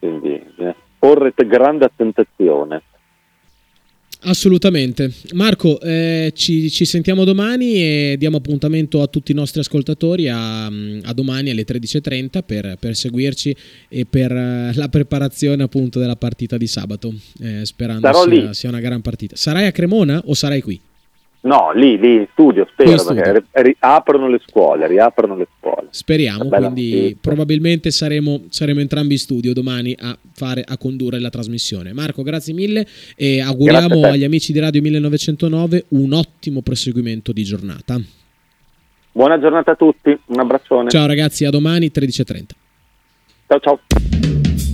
[0.00, 2.82] quindi bisogna porre grande attenzione.
[4.26, 5.12] Assolutamente.
[5.32, 10.66] Marco, eh, ci, ci sentiamo domani e diamo appuntamento a tutti i nostri ascoltatori a,
[10.66, 13.54] a domani alle 13.30 per, per seguirci
[13.88, 18.80] e per eh, la preparazione appunto della partita di sabato, eh, sperando sia, sia una
[18.80, 19.36] gran partita.
[19.36, 20.80] Sarai a Cremona o sarai qui?
[21.44, 23.22] No, lì, lì in studio, spero, studio.
[23.22, 25.88] perché riaprono le scuole, riaprono le scuole.
[25.90, 27.16] Speriamo, quindi notizia.
[27.20, 31.92] probabilmente saremo, saremo entrambi in studio domani a, fare, a condurre la trasmissione.
[31.92, 38.00] Marco, grazie mille e auguriamo agli amici di Radio 1909 un ottimo proseguimento di giornata.
[39.12, 40.88] Buona giornata a tutti, un abbraccione.
[40.88, 42.44] Ciao ragazzi, a domani 13.30.
[43.46, 43.60] ciao.
[43.60, 44.73] ciao.